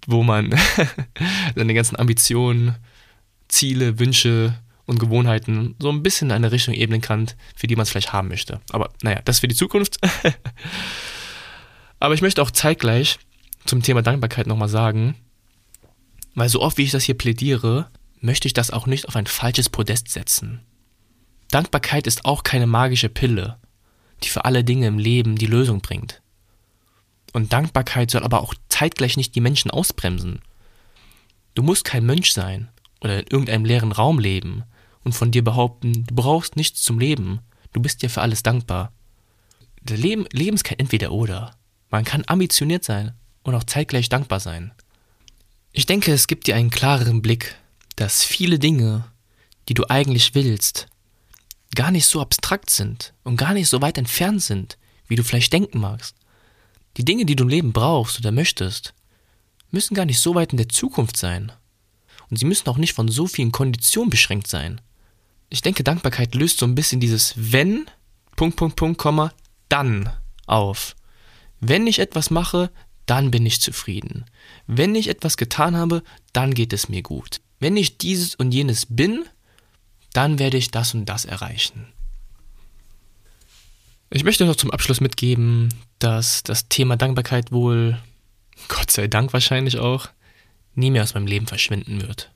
wo 0.06 0.22
man 0.22 0.54
seine 1.54 1.74
ganzen 1.74 1.98
Ambitionen, 1.98 2.76
Ziele, 3.48 3.98
Wünsche 3.98 4.54
und 4.86 5.00
Gewohnheiten 5.00 5.74
so 5.78 5.90
ein 5.90 6.02
bisschen 6.02 6.28
in 6.28 6.36
eine 6.36 6.52
Richtung 6.52 6.74
ebnen 6.74 7.00
kann, 7.00 7.26
für 7.54 7.66
die 7.66 7.76
man 7.76 7.82
es 7.82 7.90
vielleicht 7.90 8.12
haben 8.12 8.28
möchte. 8.28 8.60
Aber 8.70 8.90
naja, 9.02 9.20
das 9.24 9.40
für 9.40 9.48
die 9.48 9.54
Zukunft. 9.54 9.98
Aber 11.98 12.14
ich 12.14 12.22
möchte 12.22 12.42
auch 12.42 12.50
zeitgleich 12.50 13.18
zum 13.64 13.82
Thema 13.82 14.02
Dankbarkeit 14.02 14.46
nochmal 14.46 14.68
sagen, 14.68 15.16
weil 16.34 16.48
so 16.48 16.60
oft 16.60 16.78
wie 16.78 16.82
ich 16.82 16.90
das 16.90 17.04
hier 17.04 17.16
plädiere, 17.16 17.88
möchte 18.20 18.46
ich 18.46 18.54
das 18.54 18.70
auch 18.70 18.86
nicht 18.86 19.08
auf 19.08 19.16
ein 19.16 19.26
falsches 19.26 19.68
Podest 19.68 20.10
setzen. 20.10 20.60
Dankbarkeit 21.50 22.06
ist 22.06 22.24
auch 22.24 22.42
keine 22.42 22.66
magische 22.66 23.08
Pille, 23.08 23.58
die 24.22 24.28
für 24.28 24.44
alle 24.44 24.64
Dinge 24.64 24.86
im 24.86 24.98
Leben 24.98 25.36
die 25.36 25.46
Lösung 25.46 25.80
bringt. 25.80 26.22
Und 27.32 27.52
Dankbarkeit 27.52 28.10
soll 28.10 28.24
aber 28.24 28.40
auch 28.40 28.54
zeitgleich 28.68 29.16
nicht 29.16 29.34
die 29.34 29.40
Menschen 29.40 29.70
ausbremsen. 29.70 30.40
Du 31.54 31.62
musst 31.62 31.84
kein 31.84 32.06
Mönch 32.06 32.32
sein 32.32 32.68
oder 33.00 33.20
in 33.20 33.26
irgendeinem 33.28 33.64
leeren 33.64 33.92
Raum 33.92 34.18
leben 34.18 34.64
und 35.04 35.12
von 35.12 35.30
dir 35.30 35.44
behaupten, 35.44 36.04
du 36.06 36.14
brauchst 36.14 36.56
nichts 36.56 36.82
zum 36.82 36.98
Leben, 36.98 37.40
du 37.72 37.80
bist 37.80 38.02
dir 38.02 38.10
für 38.10 38.22
alles 38.22 38.42
dankbar. 38.42 38.92
Das 39.82 39.98
Leben, 39.98 40.26
Leben 40.32 40.56
ist 40.56 40.64
kein 40.64 40.78
Entweder-Oder. 40.78 41.54
Man 41.90 42.04
kann 42.04 42.24
ambitioniert 42.26 42.84
sein 42.84 43.12
und 43.42 43.54
auch 43.54 43.64
zeitgleich 43.64 44.08
dankbar 44.08 44.40
sein. 44.40 44.72
Ich 45.72 45.86
denke, 45.86 46.12
es 46.12 46.26
gibt 46.26 46.46
dir 46.46 46.56
einen 46.56 46.70
klareren 46.70 47.22
Blick, 47.22 47.54
dass 47.94 48.24
viele 48.24 48.58
Dinge, 48.58 49.04
die 49.68 49.74
du 49.74 49.88
eigentlich 49.88 50.34
willst, 50.34 50.88
gar 51.76 51.92
nicht 51.92 52.06
so 52.06 52.20
abstrakt 52.20 52.70
sind 52.70 53.14
und 53.22 53.36
gar 53.36 53.54
nicht 53.54 53.68
so 53.68 53.80
weit 53.80 53.98
entfernt 53.98 54.42
sind, 54.42 54.78
wie 55.06 55.14
du 55.14 55.22
vielleicht 55.22 55.52
denken 55.52 55.78
magst. 55.78 56.16
Die 56.96 57.04
Dinge, 57.04 57.24
die 57.24 57.36
du 57.36 57.44
im 57.44 57.50
Leben 57.50 57.72
brauchst 57.72 58.18
oder 58.18 58.32
möchtest, 58.32 58.94
müssen 59.70 59.94
gar 59.94 60.06
nicht 60.06 60.18
so 60.18 60.34
weit 60.34 60.52
in 60.52 60.56
der 60.56 60.68
Zukunft 60.68 61.16
sein. 61.16 61.52
Und 62.28 62.38
sie 62.38 62.46
müssen 62.46 62.68
auch 62.68 62.78
nicht 62.78 62.94
von 62.94 63.08
so 63.08 63.26
vielen 63.26 63.52
Konditionen 63.52 64.10
beschränkt 64.10 64.48
sein. 64.48 64.80
Ich 65.48 65.62
denke, 65.62 65.84
Dankbarkeit 65.84 66.34
löst 66.34 66.58
so 66.58 66.66
ein 66.66 66.74
bisschen 66.74 66.98
dieses 66.98 67.34
wenn, 67.36 67.86
Punkt, 68.34 68.56
Punkt, 68.56 68.76
Punkt, 68.76 68.98
Komma, 68.98 69.32
dann 69.68 70.10
auf. 70.46 70.96
Wenn 71.60 71.86
ich 71.86 72.00
etwas 72.00 72.30
mache, 72.30 72.70
dann 73.06 73.30
bin 73.30 73.46
ich 73.46 73.60
zufrieden. 73.60 74.24
Wenn 74.66 74.94
ich 74.94 75.08
etwas 75.08 75.36
getan 75.36 75.76
habe, 75.76 76.02
dann 76.32 76.54
geht 76.54 76.72
es 76.72 76.88
mir 76.88 77.02
gut. 77.02 77.40
Wenn 77.60 77.76
ich 77.76 77.98
dieses 77.98 78.34
und 78.34 78.52
jenes 78.52 78.86
bin, 78.88 79.24
dann 80.16 80.38
werde 80.38 80.56
ich 80.56 80.70
das 80.70 80.94
und 80.94 81.06
das 81.06 81.24
erreichen. 81.24 81.86
Ich 84.10 84.24
möchte 84.24 84.46
noch 84.46 84.56
zum 84.56 84.70
Abschluss 84.70 85.00
mitgeben, 85.00 85.74
dass 85.98 86.42
das 86.42 86.68
Thema 86.68 86.96
Dankbarkeit 86.96 87.52
wohl, 87.52 87.98
Gott 88.68 88.90
sei 88.90 89.08
Dank 89.08 89.32
wahrscheinlich 89.32 89.78
auch, 89.78 90.08
nie 90.74 90.90
mehr 90.90 91.02
aus 91.02 91.14
meinem 91.14 91.26
Leben 91.26 91.46
verschwinden 91.46 92.00
wird. 92.00 92.30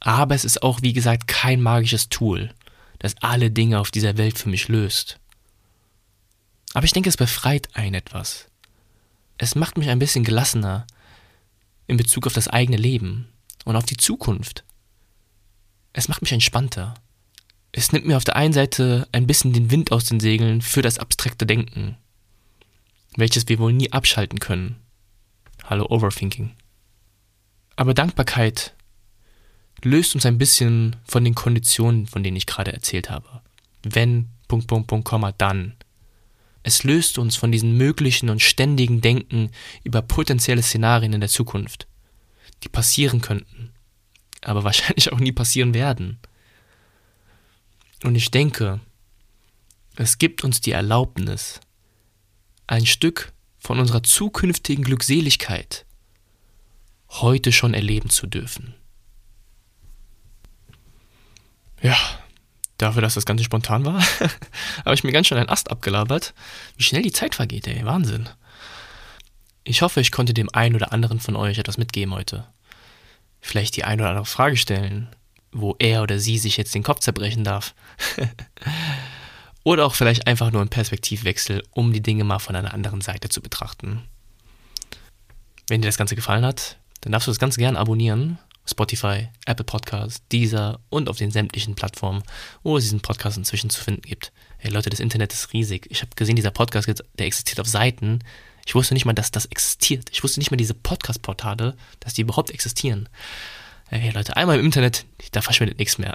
Aber 0.00 0.34
es 0.34 0.44
ist 0.44 0.62
auch, 0.62 0.82
wie 0.82 0.92
gesagt, 0.92 1.28
kein 1.28 1.60
magisches 1.60 2.08
Tool, 2.08 2.52
das 2.98 3.14
alle 3.20 3.50
Dinge 3.50 3.78
auf 3.78 3.90
dieser 3.90 4.16
Welt 4.16 4.38
für 4.38 4.48
mich 4.48 4.68
löst. 4.68 5.20
Aber 6.74 6.84
ich 6.84 6.92
denke, 6.92 7.08
es 7.08 7.16
befreit 7.16 7.68
einen 7.76 7.94
etwas. 7.94 8.48
Es 9.38 9.54
macht 9.54 9.76
mich 9.76 9.88
ein 9.88 9.98
bisschen 9.98 10.24
gelassener 10.24 10.86
in 11.86 11.96
Bezug 11.96 12.26
auf 12.26 12.32
das 12.32 12.48
eigene 12.48 12.78
Leben 12.78 13.28
und 13.64 13.76
auf 13.76 13.84
die 13.84 13.96
Zukunft. 13.96 14.64
Es 15.92 16.08
macht 16.08 16.22
mich 16.22 16.32
entspannter. 16.32 16.94
Es 17.70 17.92
nimmt 17.92 18.06
mir 18.06 18.16
auf 18.16 18.24
der 18.24 18.36
einen 18.36 18.52
Seite 18.52 19.06
ein 19.12 19.26
bisschen 19.26 19.52
den 19.52 19.70
Wind 19.70 19.92
aus 19.92 20.04
den 20.04 20.20
Segeln 20.20 20.62
für 20.62 20.82
das 20.82 20.98
abstrakte 20.98 21.46
Denken, 21.46 21.96
welches 23.16 23.48
wir 23.48 23.58
wohl 23.58 23.72
nie 23.72 23.92
abschalten 23.92 24.38
können. 24.38 24.76
Hallo 25.64 25.86
Overthinking. 25.88 26.52
Aber 27.76 27.94
Dankbarkeit 27.94 28.74
löst 29.82 30.14
uns 30.14 30.26
ein 30.26 30.38
bisschen 30.38 30.96
von 31.04 31.24
den 31.24 31.34
Konditionen, 31.34 32.06
von 32.06 32.22
denen 32.22 32.36
ich 32.36 32.46
gerade 32.46 32.72
erzählt 32.72 33.10
habe. 33.10 33.42
Wenn, 33.82 34.28
Punkt, 34.48 34.66
Punkt, 34.66 34.86
Punkt, 34.86 35.04
Komma, 35.06 35.32
dann. 35.32 35.74
Es 36.62 36.84
löst 36.84 37.18
uns 37.18 37.36
von 37.36 37.50
diesem 37.52 37.76
möglichen 37.76 38.30
und 38.30 38.40
ständigen 38.40 39.00
Denken 39.00 39.50
über 39.82 40.00
potenzielle 40.00 40.62
Szenarien 40.62 41.12
in 41.12 41.20
der 41.20 41.28
Zukunft, 41.28 41.86
die 42.62 42.68
passieren 42.68 43.20
könnten, 43.20 43.61
aber 44.42 44.64
wahrscheinlich 44.64 45.12
auch 45.12 45.18
nie 45.18 45.32
passieren 45.32 45.74
werden. 45.74 46.18
Und 48.02 48.14
ich 48.14 48.30
denke, 48.30 48.80
es 49.96 50.18
gibt 50.18 50.44
uns 50.44 50.60
die 50.60 50.72
Erlaubnis, 50.72 51.60
ein 52.66 52.86
Stück 52.86 53.32
von 53.58 53.78
unserer 53.78 54.02
zukünftigen 54.02 54.84
Glückseligkeit 54.84 55.84
heute 57.08 57.52
schon 57.52 57.74
erleben 57.74 58.10
zu 58.10 58.26
dürfen. 58.26 58.74
Ja, 61.82 61.96
dafür, 62.78 63.02
dass 63.02 63.14
das 63.14 63.26
Ganze 63.26 63.44
spontan 63.44 63.84
war, 63.84 64.00
habe 64.84 64.94
ich 64.94 65.04
mir 65.04 65.12
ganz 65.12 65.26
schön 65.26 65.38
einen 65.38 65.48
Ast 65.48 65.70
abgelabert. 65.70 66.32
Wie 66.76 66.84
schnell 66.84 67.02
die 67.02 67.12
Zeit 67.12 67.34
vergeht, 67.34 67.66
ey, 67.66 67.84
Wahnsinn. 67.84 68.28
Ich 69.64 69.82
hoffe, 69.82 70.00
ich 70.00 70.10
konnte 70.10 70.34
dem 70.34 70.48
einen 70.52 70.74
oder 70.74 70.92
anderen 70.92 71.20
von 71.20 71.36
euch 71.36 71.58
etwas 71.58 71.78
mitgeben 71.78 72.14
heute. 72.14 72.46
Vielleicht 73.42 73.76
die 73.76 73.84
eine 73.84 74.02
oder 74.02 74.10
andere 74.10 74.24
Frage 74.24 74.56
stellen, 74.56 75.08
wo 75.50 75.76
er 75.78 76.02
oder 76.02 76.18
sie 76.18 76.38
sich 76.38 76.56
jetzt 76.56 76.74
den 76.74 76.82
Kopf 76.82 77.00
zerbrechen 77.00 77.44
darf. 77.44 77.74
oder 79.64 79.84
auch 79.84 79.94
vielleicht 79.94 80.26
einfach 80.26 80.50
nur 80.50 80.62
einen 80.62 80.70
Perspektivwechsel, 80.70 81.62
um 81.72 81.92
die 81.92 82.00
Dinge 82.02 82.24
mal 82.24 82.38
von 82.38 82.56
einer 82.56 82.72
anderen 82.72 83.02
Seite 83.02 83.28
zu 83.28 83.42
betrachten. 83.42 84.02
Wenn 85.68 85.82
dir 85.82 85.88
das 85.88 85.98
Ganze 85.98 86.16
gefallen 86.16 86.46
hat, 86.46 86.78
dann 87.02 87.12
darfst 87.12 87.26
du 87.26 87.30
das 87.30 87.38
Ganze 87.38 87.60
gerne 87.60 87.78
abonnieren 87.78 88.38
Spotify, 88.64 89.28
Apple 89.46 89.64
Podcasts, 89.64 90.22
Deezer 90.28 90.80
und 90.88 91.08
auf 91.08 91.18
den 91.18 91.30
sämtlichen 91.30 91.74
Plattformen, 91.74 92.22
wo 92.62 92.76
es 92.76 92.84
diesen 92.84 93.00
Podcast 93.00 93.36
inzwischen 93.36 93.70
zu 93.70 93.82
finden 93.82 94.02
gibt. 94.02 94.32
Hey 94.58 94.70
Leute, 94.70 94.90
das 94.90 95.00
Internet 95.00 95.32
ist 95.32 95.52
riesig. 95.52 95.86
Ich 95.90 96.02
habe 96.02 96.14
gesehen, 96.14 96.36
dieser 96.36 96.52
Podcast, 96.52 96.88
der 96.88 97.26
existiert 97.26 97.60
auf 97.60 97.66
Seiten. 97.66 98.20
Ich 98.64 98.74
wusste 98.74 98.94
nicht 98.94 99.04
mal, 99.04 99.12
dass 99.12 99.30
das 99.30 99.46
existiert. 99.46 100.08
Ich 100.10 100.22
wusste 100.22 100.40
nicht 100.40 100.50
mal 100.50 100.56
diese 100.56 100.74
Podcast-Portale, 100.74 101.76
dass 102.00 102.14
die 102.14 102.22
überhaupt 102.22 102.50
existieren. 102.50 103.08
Hey 103.88 104.10
Leute, 104.10 104.36
einmal 104.36 104.58
im 104.58 104.64
Internet, 104.64 105.04
da 105.32 105.42
verschwindet 105.42 105.78
nichts 105.78 105.98
mehr. 105.98 106.14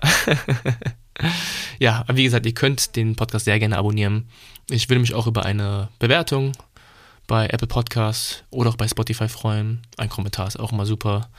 ja, 1.79 2.03
aber 2.07 2.17
wie 2.17 2.23
gesagt, 2.23 2.45
ihr 2.47 2.53
könnt 2.53 2.95
den 2.95 3.15
Podcast 3.15 3.45
sehr 3.45 3.59
gerne 3.59 3.77
abonnieren. 3.77 4.29
Ich 4.69 4.89
würde 4.89 4.99
mich 4.99 5.13
auch 5.13 5.27
über 5.27 5.45
eine 5.45 5.89
Bewertung 5.99 6.53
bei 7.27 7.45
Apple 7.47 7.67
Podcasts 7.67 8.43
oder 8.49 8.71
auch 8.71 8.77
bei 8.77 8.87
Spotify 8.87 9.29
freuen. 9.29 9.83
Ein 9.97 10.09
Kommentar 10.09 10.47
ist 10.47 10.59
auch 10.59 10.71
immer 10.71 10.87
super. 10.87 11.29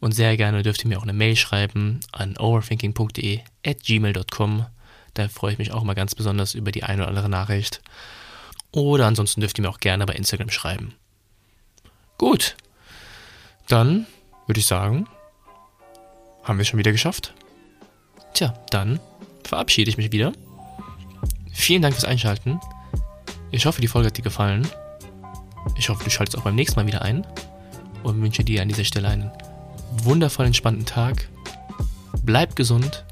Und 0.00 0.12
sehr 0.12 0.36
gerne 0.36 0.62
dürft 0.62 0.84
ihr 0.84 0.88
mir 0.88 0.98
auch 0.98 1.04
eine 1.04 1.12
Mail 1.12 1.36
schreiben 1.36 2.00
an 2.10 2.36
overthinking.de 2.36 3.40
at 3.64 3.82
gmail.com. 3.84 4.66
Da 5.14 5.28
freue 5.28 5.52
ich 5.52 5.58
mich 5.58 5.72
auch 5.72 5.84
mal 5.84 5.94
ganz 5.94 6.14
besonders 6.14 6.54
über 6.54 6.72
die 6.72 6.84
eine 6.84 7.02
oder 7.02 7.08
andere 7.08 7.28
Nachricht. 7.28 7.82
Oder 8.72 9.06
ansonsten 9.06 9.40
dürft 9.40 9.58
ihr 9.58 9.62
mir 9.62 9.70
auch 9.70 9.80
gerne 9.80 10.06
bei 10.06 10.14
Instagram 10.14 10.50
schreiben. 10.50 10.94
Gut, 12.18 12.56
dann 13.68 14.06
würde 14.46 14.60
ich 14.60 14.66
sagen, 14.66 15.08
haben 16.42 16.58
wir 16.58 16.62
es 16.62 16.68
schon 16.68 16.78
wieder 16.78 16.92
geschafft. 16.92 17.34
Tja, 18.34 18.54
dann 18.70 19.00
verabschiede 19.44 19.90
ich 19.90 19.96
mich 19.96 20.12
wieder. 20.12 20.32
Vielen 21.52 21.82
Dank 21.82 21.94
fürs 21.94 22.04
Einschalten. 22.04 22.60
Ich 23.50 23.66
hoffe, 23.66 23.80
die 23.80 23.88
Folge 23.88 24.08
hat 24.08 24.16
dir 24.16 24.22
gefallen. 24.22 24.66
Ich 25.76 25.88
hoffe, 25.88 26.04
du 26.04 26.10
schaltest 26.10 26.36
auch 26.36 26.42
beim 26.42 26.54
nächsten 26.54 26.78
Mal 26.78 26.86
wieder 26.86 27.02
ein 27.02 27.26
und 28.02 28.20
wünsche 28.22 28.44
dir 28.44 28.62
an 28.62 28.68
dieser 28.68 28.84
Stelle 28.84 29.08
einen 29.08 29.30
wundervoll 30.02 30.46
entspannten 30.46 30.86
Tag, 30.86 31.28
bleib 32.22 32.56
gesund 32.56 33.04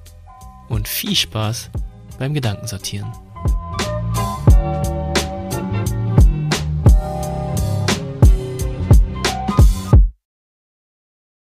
und 0.68 0.88
viel 0.88 1.14
Spaß 1.14 1.70
beim 2.18 2.34
Gedankensortieren. 2.34 3.12